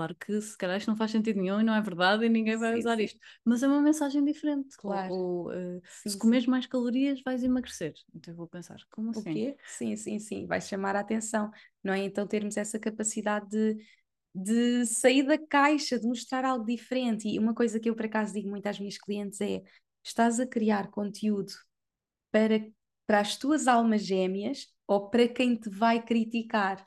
[0.00, 2.56] Claro que se calhar isto não faz sentido nenhum e não é verdade e ninguém
[2.56, 3.04] vai sim, usar sim.
[3.04, 3.20] isto.
[3.44, 4.74] Mas é uma mensagem diferente.
[4.78, 5.12] Claro.
[5.12, 7.92] Ou, uh, sim, se comeres mais calorias, vais emagrecer.
[8.14, 9.20] Então eu vou pensar, como assim?
[9.20, 9.56] O quê?
[9.66, 10.46] Sim, sim, sim.
[10.46, 11.50] Vai chamar a atenção.
[11.84, 11.98] Não é?
[11.98, 13.76] Então termos essa capacidade de,
[14.34, 17.28] de sair da caixa, de mostrar algo diferente.
[17.28, 19.60] E uma coisa que eu por acaso digo muito às minhas clientes é
[20.02, 21.52] estás a criar conteúdo
[22.32, 22.66] para,
[23.06, 26.82] para as tuas almas gêmeas ou para quem te vai criticar?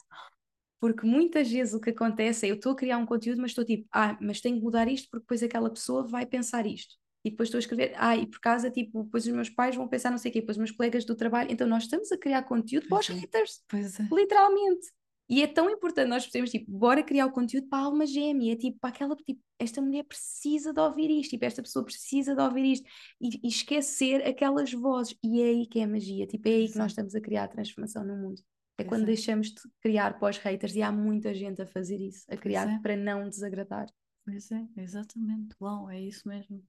[0.83, 3.63] Porque muitas vezes o que acontece é eu estou a criar um conteúdo, mas estou
[3.63, 6.95] tipo, ah, mas tenho que mudar isto porque depois aquela pessoa vai pensar isto.
[7.23, 9.87] E depois estou a escrever, ah, e por causa, tipo, depois os meus pais vão
[9.87, 11.49] pensar não sei o quê, depois os meus colegas do trabalho.
[11.49, 13.13] Então nós estamos a criar conteúdo para os é.
[13.13, 13.61] haters.
[13.71, 14.13] É.
[14.13, 14.91] Literalmente.
[15.29, 18.51] E é tão importante nós percebermos, tipo, bora criar o conteúdo para a alma gêmea,
[18.51, 22.35] é tipo, para aquela, tipo, esta mulher precisa de ouvir isto, tipo, esta pessoa precisa
[22.35, 22.85] de ouvir isto,
[23.21, 26.69] e, e esquecer aquelas vozes, e é aí que é a magia, tipo, é aí
[26.69, 28.41] que nós estamos a criar a transformação no mundo.
[28.77, 32.25] É quando deixamos de criar para os haters, e há muita gente a fazer isso,
[32.27, 32.79] a criar é.
[32.79, 33.87] para não desagradar.
[34.25, 36.63] Pois é, exatamente, uau, é isso mesmo.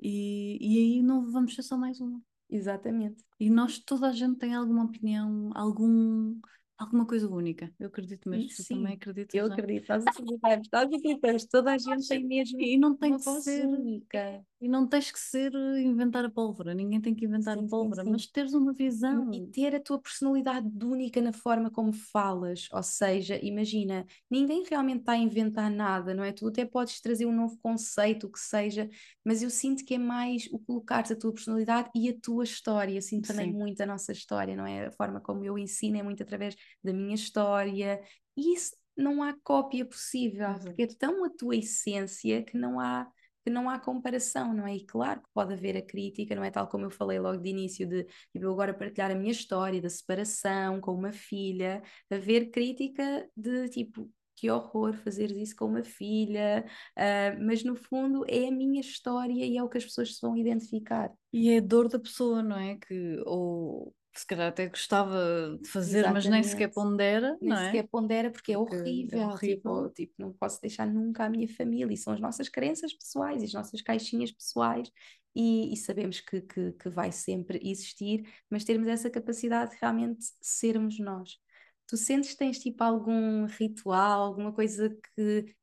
[0.00, 2.20] E, e aí não vamos ser só mais uma.
[2.48, 3.24] Exatamente.
[3.38, 6.38] E nós, toda a gente tem alguma opinião, algum
[6.80, 7.70] alguma coisa única.
[7.78, 8.48] Eu acredito mesmo.
[8.50, 9.34] Sim, também acredito.
[9.34, 9.88] Eu acredito.
[9.88, 11.44] Nós acreditamos, nós acreditamos.
[11.44, 12.60] Toda a gente tem mesmo.
[12.60, 14.42] E não tem que ser única.
[14.60, 16.74] E não tens que ser eh, inventar a pólvora.
[16.74, 19.32] Ninguém tem que inventar sim, a pólvora, sim, mas teres uma visão.
[19.32, 22.68] E ter a tua personalidade única na forma como falas.
[22.70, 26.30] Ou seja, imagina, ninguém realmente está a inventar nada, não é?
[26.30, 28.88] Tu até podes trazer um novo conceito, o que seja,
[29.24, 32.94] mas eu sinto que é mais o colocares a tua personalidade e a tua história.
[32.94, 34.88] Eu sinto também muito a nossa história, não é?
[34.88, 36.54] A forma como eu ensino é muito através
[36.84, 37.98] da minha história,
[38.36, 43.10] e isso não há cópia possível, porque é tão a tua essência que não há
[43.44, 44.76] que não há comparação, não é?
[44.76, 47.50] E claro que pode haver a crítica, não é tal como eu falei logo de
[47.50, 52.50] início de tipo, eu agora partilhar a minha história da separação com uma filha, haver
[52.50, 54.10] crítica de tipo
[54.40, 56.64] que horror fazer isso com uma filha,
[56.96, 60.20] uh, mas no fundo é a minha história e é o que as pessoas se
[60.22, 61.12] vão identificar.
[61.30, 62.76] E é a dor da pessoa, não é?
[62.76, 66.24] Que, ou se calhar até gostava de fazer, Exatamente.
[66.24, 67.66] mas nem sequer pondera, nem não é?
[67.66, 69.56] sequer pondera porque, é porque horrível, é horrível.
[69.56, 73.42] Tipo, tipo, não posso deixar nunca a minha família, e são as nossas crenças pessoais,
[73.42, 74.90] as nossas caixinhas pessoais,
[75.34, 80.24] e, e sabemos que, que, que, vai sempre existir, mas termos essa capacidade de realmente
[80.40, 81.38] sermos nós.
[81.86, 85.54] Tu sentes que tens tipo algum ritual, alguma coisa que,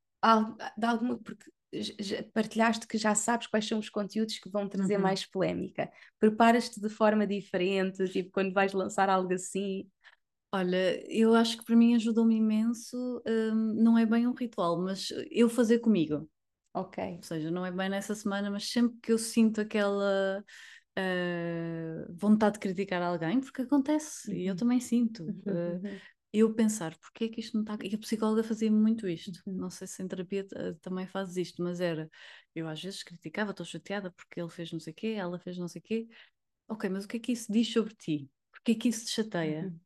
[0.77, 1.49] de alguma, porque
[2.34, 5.01] partilhaste que já sabes quais são os conteúdos que vão trazer uhum.
[5.01, 5.91] mais polémica.
[6.20, 9.88] Preparas-te de forma diferente, tipo quando vais lançar algo assim?
[10.51, 15.09] Olha, eu acho que para mim ajudou-me imenso, um, não é bem um ritual, mas
[15.30, 16.30] eu fazer comigo.
[16.74, 17.03] Ok.
[17.18, 20.43] Ou seja, não é bem nessa semana, mas sempre que eu sinto aquela
[20.97, 24.38] uh, vontade de criticar alguém, porque acontece, uhum.
[24.38, 24.57] e eu uhum.
[24.57, 25.24] também sinto.
[25.24, 25.99] Uh,
[26.34, 27.78] eu pensar porque é que isto não está.
[27.84, 29.32] E a psicóloga fazia muito isto.
[29.45, 29.53] Uhum.
[29.53, 30.45] Não sei se em terapia
[30.82, 32.09] também fazes isto, mas era.
[32.53, 35.57] Eu às vezes criticava, estou chateada porque ele fez não sei o quê, ela fez
[35.57, 36.07] não sei o quê.
[36.67, 38.30] Ok, mas o que é que isso diz sobre ti?
[38.51, 39.63] Porquê é que isso te chateia?
[39.63, 39.80] Uhum.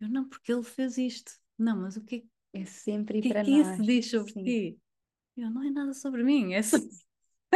[0.00, 1.32] Eu não, porque ele fez isto.
[1.58, 4.44] Não, mas o que é, é sempre o que, é que isso diz sobre Sim.
[4.44, 4.78] ti?
[5.36, 6.88] Eu não é nada sobre mim, é sobre.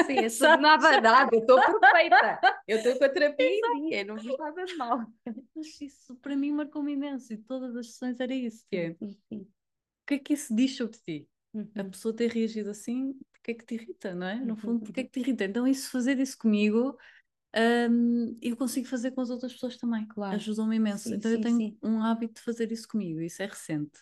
[0.07, 2.41] Sim, sobre nada, nada, eu estou perfeita.
[2.67, 5.07] Eu estou com a terapia em dia, não fiz nada de mal.
[5.55, 8.65] Mas isso para mim marcou-me imenso e todas as sessões era isso.
[8.71, 8.97] Que é,
[9.31, 9.47] o
[10.07, 11.29] que é que isso diz sobre ti?
[11.53, 11.69] Uhum.
[11.77, 14.37] A pessoa ter reagido assim, porque é que te irrita, não é?
[14.37, 14.81] No fundo, uhum.
[14.81, 15.45] porque é que te irrita?
[15.45, 16.97] Então, isso, fazer isso comigo,
[17.91, 20.07] um, eu consigo fazer com as outras pessoas também.
[20.07, 20.37] Claro.
[20.37, 21.09] Ajudou-me imenso.
[21.09, 21.79] Sim, então, sim, eu tenho sim.
[21.83, 23.99] um hábito de fazer isso comigo, isso é recente.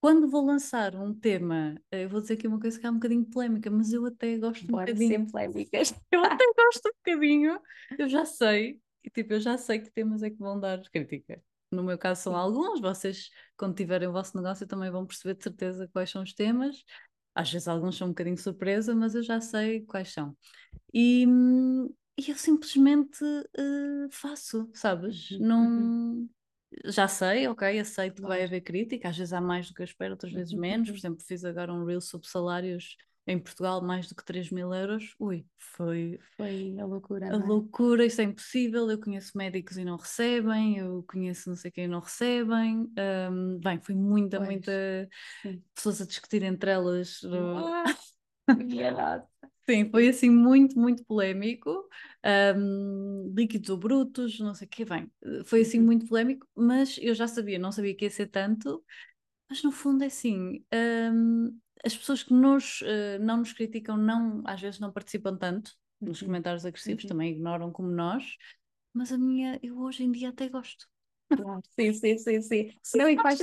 [0.00, 2.94] Quando vou lançar um tema, eh, eu vou dizer aqui uma coisa que é um
[2.94, 5.24] bocadinho polémica, mas eu até gosto Bora um bocadinho.
[5.24, 5.94] Ser polémicas.
[6.12, 7.60] Eu até gosto um bocadinho,
[7.98, 11.42] eu já sei, e tipo, eu já sei que temas é que vão dar crítica.
[11.70, 15.42] No meu caso são alguns, vocês, quando tiverem o vosso negócio, também vão perceber de
[15.42, 16.84] certeza quais são os temas.
[17.34, 20.36] Às vezes alguns são um bocadinho surpresa, mas eu já sei quais são.
[20.94, 21.26] E,
[22.18, 25.30] e eu simplesmente uh, faço, sabes?
[25.38, 26.28] Não, uhum
[26.84, 29.84] já sei, ok, aceito que vai haver crítica, às vezes há mais do que eu
[29.84, 30.88] espero, outras vezes uhum, menos.
[30.88, 30.98] Por uhum.
[30.98, 32.96] exemplo, fiz agora um reel sobre salários
[33.26, 35.14] em Portugal, mais do que 3 mil euros.
[35.18, 36.18] Ui, foi.
[36.36, 37.26] Foi a loucura.
[37.26, 37.36] A é?
[37.36, 38.88] loucura, isso é impossível.
[38.88, 42.88] Eu conheço médicos e não recebem, eu conheço não sei quem e não recebem.
[43.30, 44.48] Um, bem, foi muita, pois.
[44.48, 45.08] muita
[45.42, 45.62] Sim.
[45.74, 47.20] pessoas a discutir entre elas.
[47.24, 47.84] Ah,
[49.68, 51.88] Sim, foi assim muito, muito polémico.
[52.56, 55.10] Um, líquidos ou brutos, não sei o que, bem,
[55.44, 55.86] foi assim uhum.
[55.86, 58.84] muito polémico, mas eu já sabia, não sabia que ia ser tanto,
[59.48, 60.64] mas no fundo é assim,
[61.12, 65.72] um, as pessoas que nos, uh, não nos criticam, não, às vezes não participam tanto
[66.00, 66.28] nos uhum.
[66.28, 67.08] comentários agressivos, uhum.
[67.08, 68.24] também ignoram como nós,
[68.92, 70.88] mas a minha, eu hoje em dia até gosto.
[71.34, 71.60] Claro.
[71.78, 72.70] Sim, sim, sim, sim.
[72.94, 73.40] Não, e faz,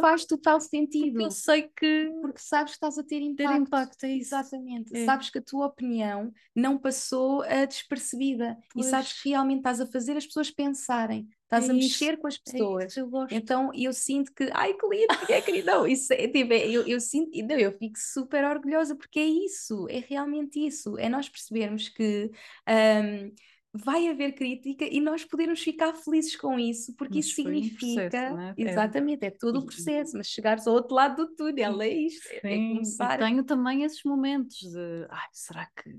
[0.00, 1.12] faz total sentido.
[1.12, 2.12] Porque eu sei que.
[2.20, 3.52] Porque sabes que estás a ter impacto.
[3.52, 4.34] Ter impacto, é isso.
[4.34, 4.96] Exatamente.
[4.96, 5.04] É.
[5.04, 8.56] Sabes que a tua opinião não passou a despercebida.
[8.72, 8.86] Pois.
[8.86, 11.28] E sabes que realmente estás a fazer as pessoas pensarem.
[11.44, 12.96] Estás é a mexer com as é pessoas.
[12.96, 13.34] É eu gosto.
[13.34, 15.66] Então eu sinto que, ai, que lindo, que é querido.
[15.66, 19.26] Não, isso é, tipo, é, eu, eu sinto, não, eu fico super orgulhosa porque é
[19.26, 20.96] isso, é realmente isso.
[20.96, 22.30] É nós percebermos que.
[22.68, 23.32] Um,
[23.72, 27.86] vai haver crítica e nós podemos ficar felizes com isso, porque mas isso significa.
[27.86, 28.54] Um processo, é?
[28.56, 32.28] Exatamente, é todo o processo, mas chegares ao outro lado do túnel, é isto.
[32.28, 33.20] É, é Sim, é começar.
[33.20, 35.94] E tenho também esses momentos de ai, será que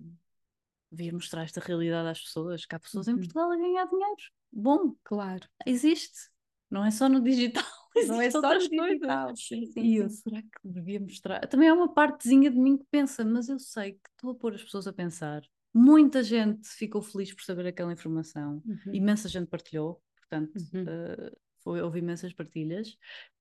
[0.92, 2.66] devia mostrar esta realidade às pessoas?
[2.66, 3.14] Que há pessoas uhum.
[3.14, 4.22] em Portugal a ganhar dinheiro.
[4.52, 5.48] Bom, claro.
[5.66, 6.30] Existe.
[6.70, 7.64] Não é só no digital.
[8.08, 9.36] Não é só no digital.
[9.36, 11.46] Sim, sim, e eu, será que devia mostrar?
[11.48, 14.54] Também há uma partezinha de mim que pensa, mas eu sei que estou a pôr
[14.54, 15.42] as pessoas a pensar
[15.74, 18.94] Muita gente ficou feliz por saber aquela informação, uhum.
[18.94, 20.84] imensa gente partilhou, portanto, uhum.
[20.84, 22.90] uh, foi, houve imensas partilhas,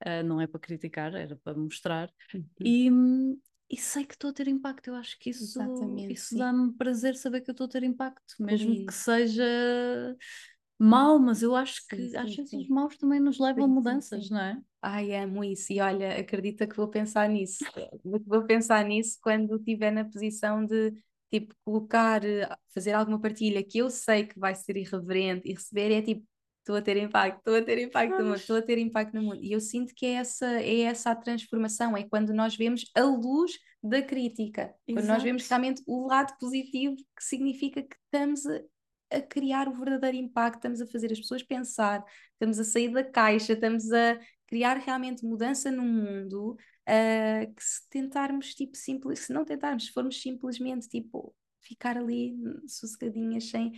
[0.07, 2.45] uh, não é para criticar, era para mostrar, uhum.
[2.61, 2.91] e,
[3.71, 4.89] e sei que estou a ter impacto.
[4.89, 5.59] Eu acho que isso,
[6.09, 9.45] isso dá-me prazer saber que eu estou a ter impacto, mesmo que seja
[10.79, 13.75] mau, mas eu acho que sim, às vezes os maus também nos levam sim, a
[13.75, 14.59] mudanças, sim, não é?
[14.81, 17.65] Ai, amo isso, e olha, acredita que vou pensar nisso,
[18.03, 20.95] vou pensar nisso quando estiver na posição de
[21.31, 25.93] tipo, colocar, eh, fazer alguma partilha que eu sei que vai ser irreverente e receber
[25.93, 26.27] é tipo,
[26.59, 29.23] estou a ter impacto, estou a ter impacto no mundo, estou a ter impacto no
[29.23, 29.43] mundo.
[29.43, 33.03] E eu sinto que é essa, é essa a transformação, é quando nós vemos a
[33.03, 33.53] luz
[33.83, 34.77] da crítica, Exato.
[34.93, 38.61] quando nós vemos realmente o lado positivo, que significa que estamos a,
[39.13, 43.05] a criar o verdadeiro impacto, estamos a fazer as pessoas pensar, estamos a sair da
[43.05, 46.57] caixa, estamos a criar realmente mudança no mundo
[46.89, 52.37] uh, que se tentarmos, tipo, simples, se não tentarmos, se formos simplesmente, tipo, ficar ali
[52.67, 53.73] sossegadinhas sem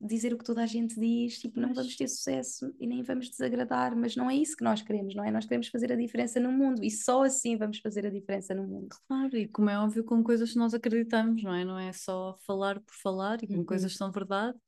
[0.00, 3.30] dizer o que toda a gente diz, tipo, não vamos ter sucesso e nem vamos
[3.30, 5.30] desagradar, mas não é isso que nós queremos, não é?
[5.30, 8.66] Nós queremos fazer a diferença no mundo e só assim vamos fazer a diferença no
[8.66, 8.94] mundo.
[9.08, 11.64] Claro, e como é óbvio, com coisas que nós acreditamos, não é?
[11.64, 13.64] Não é só falar por falar e com uhum.
[13.64, 14.58] coisas que são verdade,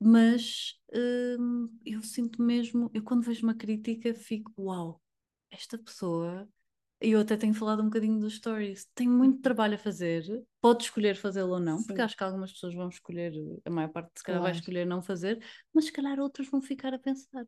[0.00, 0.74] mas
[1.38, 5.00] hum, eu sinto mesmo, eu quando vejo uma crítica fico, uau,
[5.50, 6.48] esta pessoa
[7.00, 8.88] e eu até tenho falado um bocadinho dos stories.
[8.94, 10.24] Tem muito trabalho a fazer,
[10.60, 11.86] pode escolher fazê-lo ou não, Sim.
[11.86, 13.32] porque acho que algumas pessoas vão escolher,
[13.64, 14.52] a maior parte se calhar claro.
[14.52, 17.46] vai escolher não fazer, mas se calhar outras vão ficar a pensar.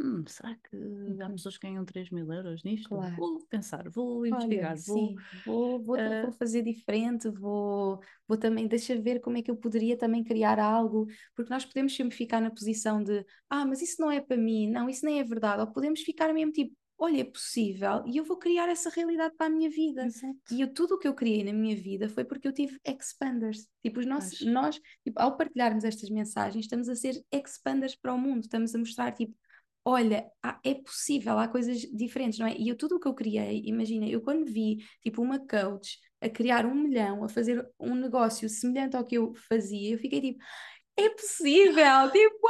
[0.00, 1.16] Hum, será que uhum.
[1.20, 2.88] há pessoas que ganham 3 mil euros nisto?
[2.88, 3.14] Claro.
[3.14, 4.96] Vou pensar, vou investigar, Olha, vou...
[4.96, 5.14] Sim,
[5.46, 6.22] vou, vou, uh...
[6.22, 10.58] vou, fazer diferente, vou, vou também, deixa ver como é que eu poderia também criar
[10.58, 14.36] algo, porque nós podemos sempre ficar na posição de, ah, mas isso não é para
[14.36, 18.16] mim, não, isso nem é verdade, ou podemos ficar mesmo tipo, olha, é possível e
[18.16, 20.04] eu vou criar essa realidade para a minha vida.
[20.04, 20.36] Exato.
[20.50, 23.68] E eu, tudo o que eu criei na minha vida foi porque eu tive expanders.
[23.82, 28.18] Tipo, os nossos, nós, tipo, ao partilharmos estas mensagens, estamos a ser expanders para o
[28.18, 29.36] mundo, estamos a mostrar, tipo,
[29.84, 32.56] olha, há, é possível, há coisas diferentes, não é?
[32.56, 36.28] E eu, tudo o que eu criei, imagina, eu quando vi, tipo, uma coach a
[36.28, 40.42] criar um milhão, a fazer um negócio semelhante ao que eu fazia, eu fiquei tipo,
[40.96, 42.48] é possível, tipo,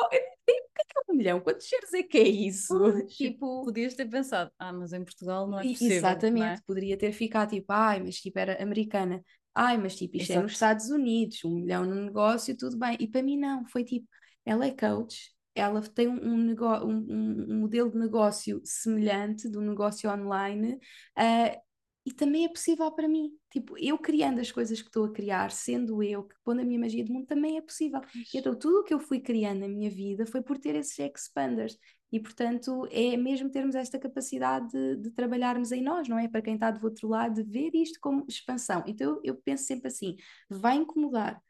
[0.52, 1.40] o que é que é um milhão?
[1.40, 2.74] Quantos shares é que é isso?
[3.08, 5.96] tipo, podias ter pensado, ah, mas em Portugal não é possível.
[5.96, 6.62] Exatamente, é?
[6.66, 9.22] poderia ter ficado tipo, ai, mas tipo, era americana,
[9.54, 10.40] ai, mas tipo, isto Exato.
[10.40, 12.96] é nos Estados Unidos, um milhão no negócio, tudo bem.
[13.00, 14.06] E para mim não, foi tipo,
[14.44, 20.10] ela é coach, ela tem um, um, um, um modelo de negócio semelhante do negócio
[20.10, 20.74] online
[21.18, 21.63] uh,
[22.06, 23.30] e também é possível para mim.
[23.50, 26.78] Tipo, eu criando as coisas que estou a criar, sendo eu, que pondo a minha
[26.78, 28.00] magia de mundo, também é possível.
[28.34, 31.78] Então, tudo o que eu fui criando na minha vida foi por ter esses expanders.
[32.12, 36.28] E, portanto, é mesmo termos esta capacidade de, de trabalharmos em nós, não é?
[36.28, 38.84] Para quem está do outro lado, de ver isto como expansão.
[38.86, 40.14] Então, eu, eu penso sempre assim:
[40.48, 41.40] vai incomodar,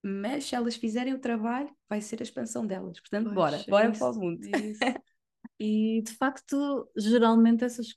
[0.00, 3.00] mas se elas fizerem o trabalho, vai ser a expansão delas.
[3.00, 4.40] Portanto, pois, bora, é bora isso, para o mundo.
[4.46, 4.94] É
[5.58, 7.94] e de facto, geralmente essas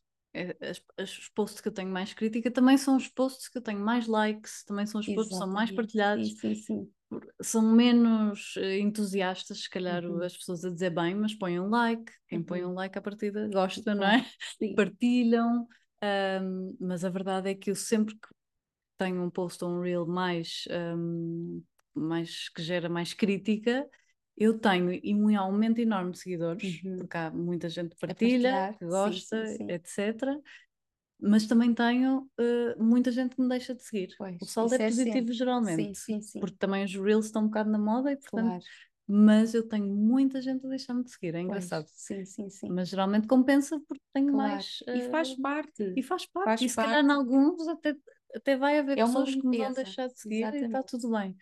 [0.97, 3.79] as, os posts que eu tenho mais crítica também são os posts que eu tenho
[3.79, 6.37] mais likes, também são os posts que são mais partilhados.
[6.39, 6.91] Sim, sim.
[7.41, 10.21] São menos eh, entusiastas, se calhar, uhum.
[10.21, 12.11] as pessoas a dizer bem, mas põem um like.
[12.27, 12.45] Quem uhum.
[12.45, 14.25] põe um like à partida gosta, não é?
[14.59, 14.75] Sim.
[14.75, 15.67] Partilham.
[16.03, 18.27] Um, mas a verdade é que eu sempre que
[18.97, 21.63] tenho um post ou um reel mais, um,
[21.93, 23.87] mais que gera mais crítica,
[24.37, 26.97] eu tenho um aumento enorme de seguidores, uhum.
[26.97, 29.71] porque há muita gente que partilha, que gosta, sim, sim, sim.
[29.71, 30.39] etc.
[31.19, 34.13] Mas também tenho uh, muita gente que me deixa de seguir.
[34.15, 35.99] Pois, o saldo é, é positivo geralmente,
[36.39, 38.45] porque também os reels estão um bocado na moda e portanto.
[38.45, 38.63] Claro.
[39.09, 41.85] Mas eu tenho muita gente a deixar-me de seguir, é engraçado.
[41.85, 42.69] Pois, sim, sim, sim.
[42.69, 44.51] Mas geralmente compensa porque tenho claro.
[44.51, 44.81] mais.
[44.81, 45.93] Uh, e faz parte.
[45.95, 46.45] E faz parte.
[46.45, 46.89] Faz e se parte.
[46.89, 47.95] calhar em alguns até,
[48.35, 50.63] até vai haver é pessoas que me vão deixar de seguir Exatamente.
[50.63, 51.37] e está tudo bem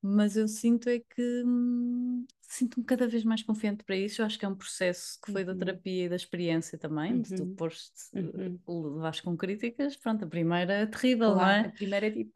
[0.00, 4.22] mas eu sinto é que hum, sinto-me cada vez mais confiante para isso.
[4.22, 5.48] Eu acho que é um processo que foi uhum.
[5.48, 7.22] da terapia e da experiência também, uhum.
[7.22, 7.54] de tu uhum.
[7.54, 8.94] pôs uhum.
[8.94, 9.96] levaste com críticas.
[9.96, 11.68] Pronto, a primeira é terrível, claro, não é?
[11.68, 12.32] A primeira é tipo,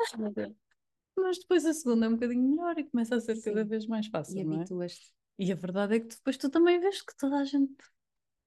[1.17, 3.51] mas depois a segunda é um bocadinho melhor e começa a ser Sim.
[3.51, 4.39] cada vez mais fácil.
[4.39, 4.87] E não é?
[5.39, 7.75] E a verdade é que depois tu também vês que toda a gente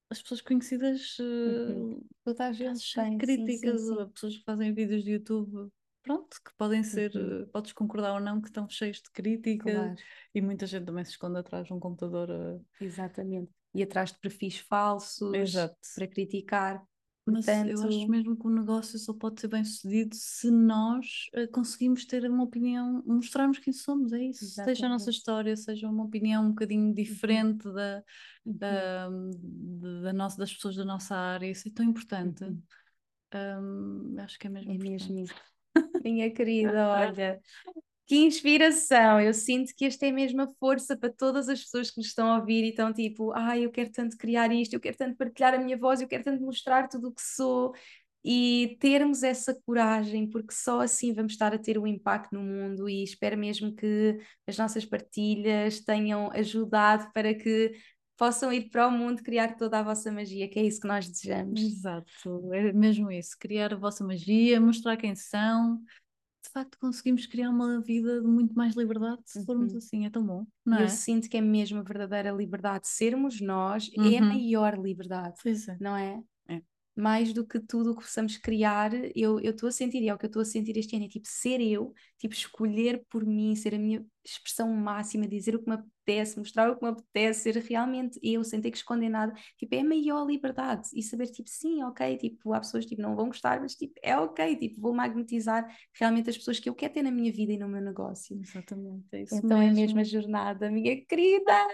[0.09, 1.99] as pessoas conhecidas, uhum.
[2.23, 4.09] toda a gente tem críticas, sim, sim, sim.
[4.09, 5.71] pessoas que fazem vídeos de YouTube
[6.05, 7.47] pronto, que podem ser, uhum.
[7.51, 9.95] podes concordar ou não, que estão cheios de crítica claro.
[10.33, 12.29] e muita gente também se esconde atrás de um computador.
[12.31, 12.83] A...
[12.83, 13.51] Exatamente.
[13.73, 15.75] E atrás de perfis falsos Exato.
[15.95, 16.83] para criticar.
[17.27, 17.69] Mas Portanto...
[17.69, 22.05] eu acho mesmo que o negócio só pode ser bem sucedido se nós uh, conseguimos
[22.05, 24.45] ter uma opinião, mostrarmos quem somos, é isso.
[24.45, 24.75] Exatamente.
[24.75, 26.93] Seja a nossa história, seja uma opinião um bocadinho uhum.
[26.93, 28.03] diferente da,
[28.45, 30.01] da, uhum.
[30.03, 32.43] da nossa, das pessoas da nossa área, isso é tão importante.
[32.43, 32.61] Uhum.
[33.33, 34.71] Um, acho que é mesmo.
[34.71, 35.54] É mesmo isso.
[36.05, 37.39] Minha querida, olha,
[38.05, 39.19] que inspiração!
[39.19, 42.31] Eu sinto que esta é a mesma força para todas as pessoas que nos estão
[42.31, 45.17] a ouvir e estão tipo, ai, ah, eu quero tanto criar isto, eu quero tanto
[45.17, 47.73] partilhar a minha voz, eu quero tanto mostrar tudo o que sou.
[48.23, 52.87] E termos essa coragem, porque só assim vamos estar a ter um impacto no mundo
[52.89, 57.73] e espero mesmo que as nossas partilhas tenham ajudado para que
[58.17, 61.07] possam ir para o mundo criar toda a vossa magia, que é isso que nós
[61.07, 61.61] desejamos.
[61.61, 65.81] Exato, é mesmo isso, criar a vossa magia, mostrar quem são.
[66.43, 69.77] De facto, conseguimos criar uma vida de muito mais liberdade se formos uhum.
[69.77, 70.89] assim, é tão bom, não Eu é?
[70.89, 72.87] sinto que é mesmo a verdadeira liberdade.
[72.87, 74.13] Sermos nós uhum.
[74.13, 74.27] é a uhum.
[74.27, 75.77] maior liberdade, é.
[75.79, 76.21] não é?
[76.95, 80.17] mais do que tudo o que possamos criar, eu estou a sentir, e é o
[80.17, 83.53] que eu estou a sentir este ano, é tipo ser eu, tipo escolher por mim,
[83.53, 85.75] ser a minha expressão máxima, dizer o que me
[86.05, 89.73] apetece, mostrar o que me apetece, ser realmente eu, sem ter que esconder nada, tipo,
[89.73, 93.15] é a maior liberdade, e saber, tipo, sim, ok, tipo, há pessoas que tipo, não
[93.15, 96.93] vão gostar, mas tipo, é ok, tipo, vou magnetizar realmente as pessoas que eu quero
[96.93, 98.39] ter na minha vida e no meu negócio.
[98.39, 99.63] Exatamente, é isso Então mesmo.
[99.63, 101.67] é a mesma jornada, minha querida!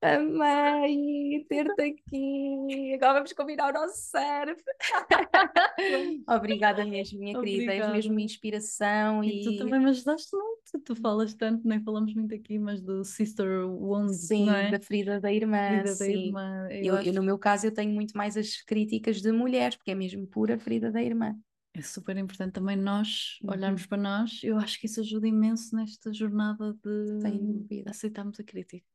[0.00, 2.94] Amei ter-te aqui.
[2.94, 4.62] Agora vamos combinar o nosso surf.
[6.28, 7.72] Obrigada mesmo, minha Obrigada.
[7.72, 7.86] querida.
[7.86, 9.24] És mesmo uma inspiração.
[9.24, 10.80] E, e, tu também me ajudaste muito.
[10.84, 14.14] Tu falas tanto, nem falamos muito aqui, mas do Sister Wound.
[14.14, 14.70] Sim, é?
[14.70, 15.82] da ferida da irmã.
[15.82, 16.68] Ferida da irmã.
[16.70, 17.08] Eu, eu, acho...
[17.08, 20.26] eu, no meu caso, eu tenho muito mais as críticas de mulheres, porque é mesmo
[20.26, 21.34] pura ferida da irmã.
[21.76, 23.50] É super importante também nós uhum.
[23.50, 24.40] olharmos para nós.
[24.44, 28.86] Eu acho que isso ajuda imenso nesta jornada de aceitarmos a crítica.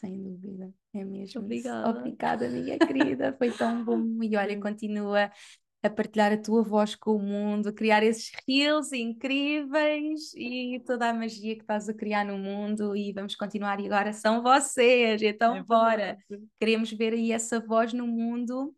[0.00, 1.40] Sem dúvida, é mesmo.
[1.40, 1.90] Obrigada.
[1.90, 1.98] Isso.
[1.98, 4.22] Obrigada, minha querida, foi tão bom.
[4.22, 5.30] E olha, continua
[5.82, 11.08] a partilhar a tua voz com o mundo, a criar esses reels incríveis e toda
[11.08, 12.96] a magia que estás a criar no mundo.
[12.96, 13.80] E vamos continuar.
[13.80, 16.18] E agora são vocês, então é bora.
[16.58, 18.74] Queremos ver aí essa voz no mundo,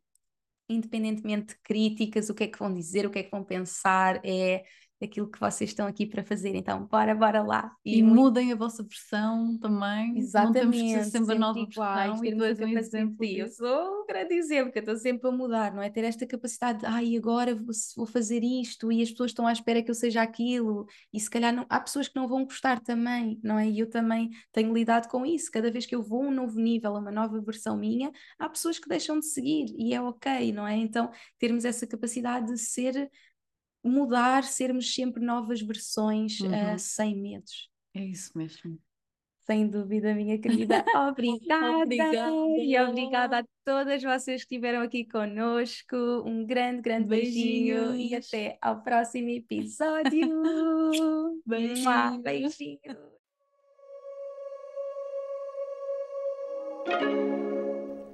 [0.69, 4.21] independentemente de críticas, o que é que vão dizer, o que é que vão pensar.
[4.25, 4.63] É
[5.01, 6.55] daquilo que vocês estão aqui para fazer.
[6.55, 7.75] Então, bora, bora lá.
[7.85, 8.21] E, e muito...
[8.21, 10.19] mudem a vossa versão também.
[10.19, 10.65] Exatamente.
[10.65, 12.49] Não temos que ser sempre, a nova iguais, versão.
[12.49, 13.25] E tu um exemplo.
[13.25, 15.89] Eu sou um grande exemplo, que eu estou sempre a mudar, não é?
[15.89, 19.53] Ter esta capacidade de, ai, agora vou, vou, fazer isto e as pessoas estão à
[19.53, 20.87] espera que eu seja aquilo.
[21.13, 21.65] E se calhar não...
[21.71, 23.67] há pessoas que não vão gostar também, não é?
[23.69, 25.51] E eu também tenho lidado com isso.
[25.51, 28.49] Cada vez que eu vou a um novo nível, a uma nova versão minha, há
[28.49, 30.77] pessoas que deixam de seguir e é ok, não é?
[30.77, 33.11] Então, termos essa capacidade de ser
[33.83, 36.75] mudar, sermos sempre novas versões uhum.
[36.75, 37.71] uh, sem medos.
[37.95, 38.79] É isso mesmo.
[39.51, 40.85] Sem dúvida, minha querida.
[41.09, 41.79] Obrigada.
[41.79, 42.31] obrigada.
[42.59, 45.97] E obrigada a todas vocês que estiveram aqui conosco.
[46.25, 50.29] Um grande, grande beijinho e até ao próximo episódio.
[51.45, 52.23] Beijinho.
[52.23, 52.79] Beijinho.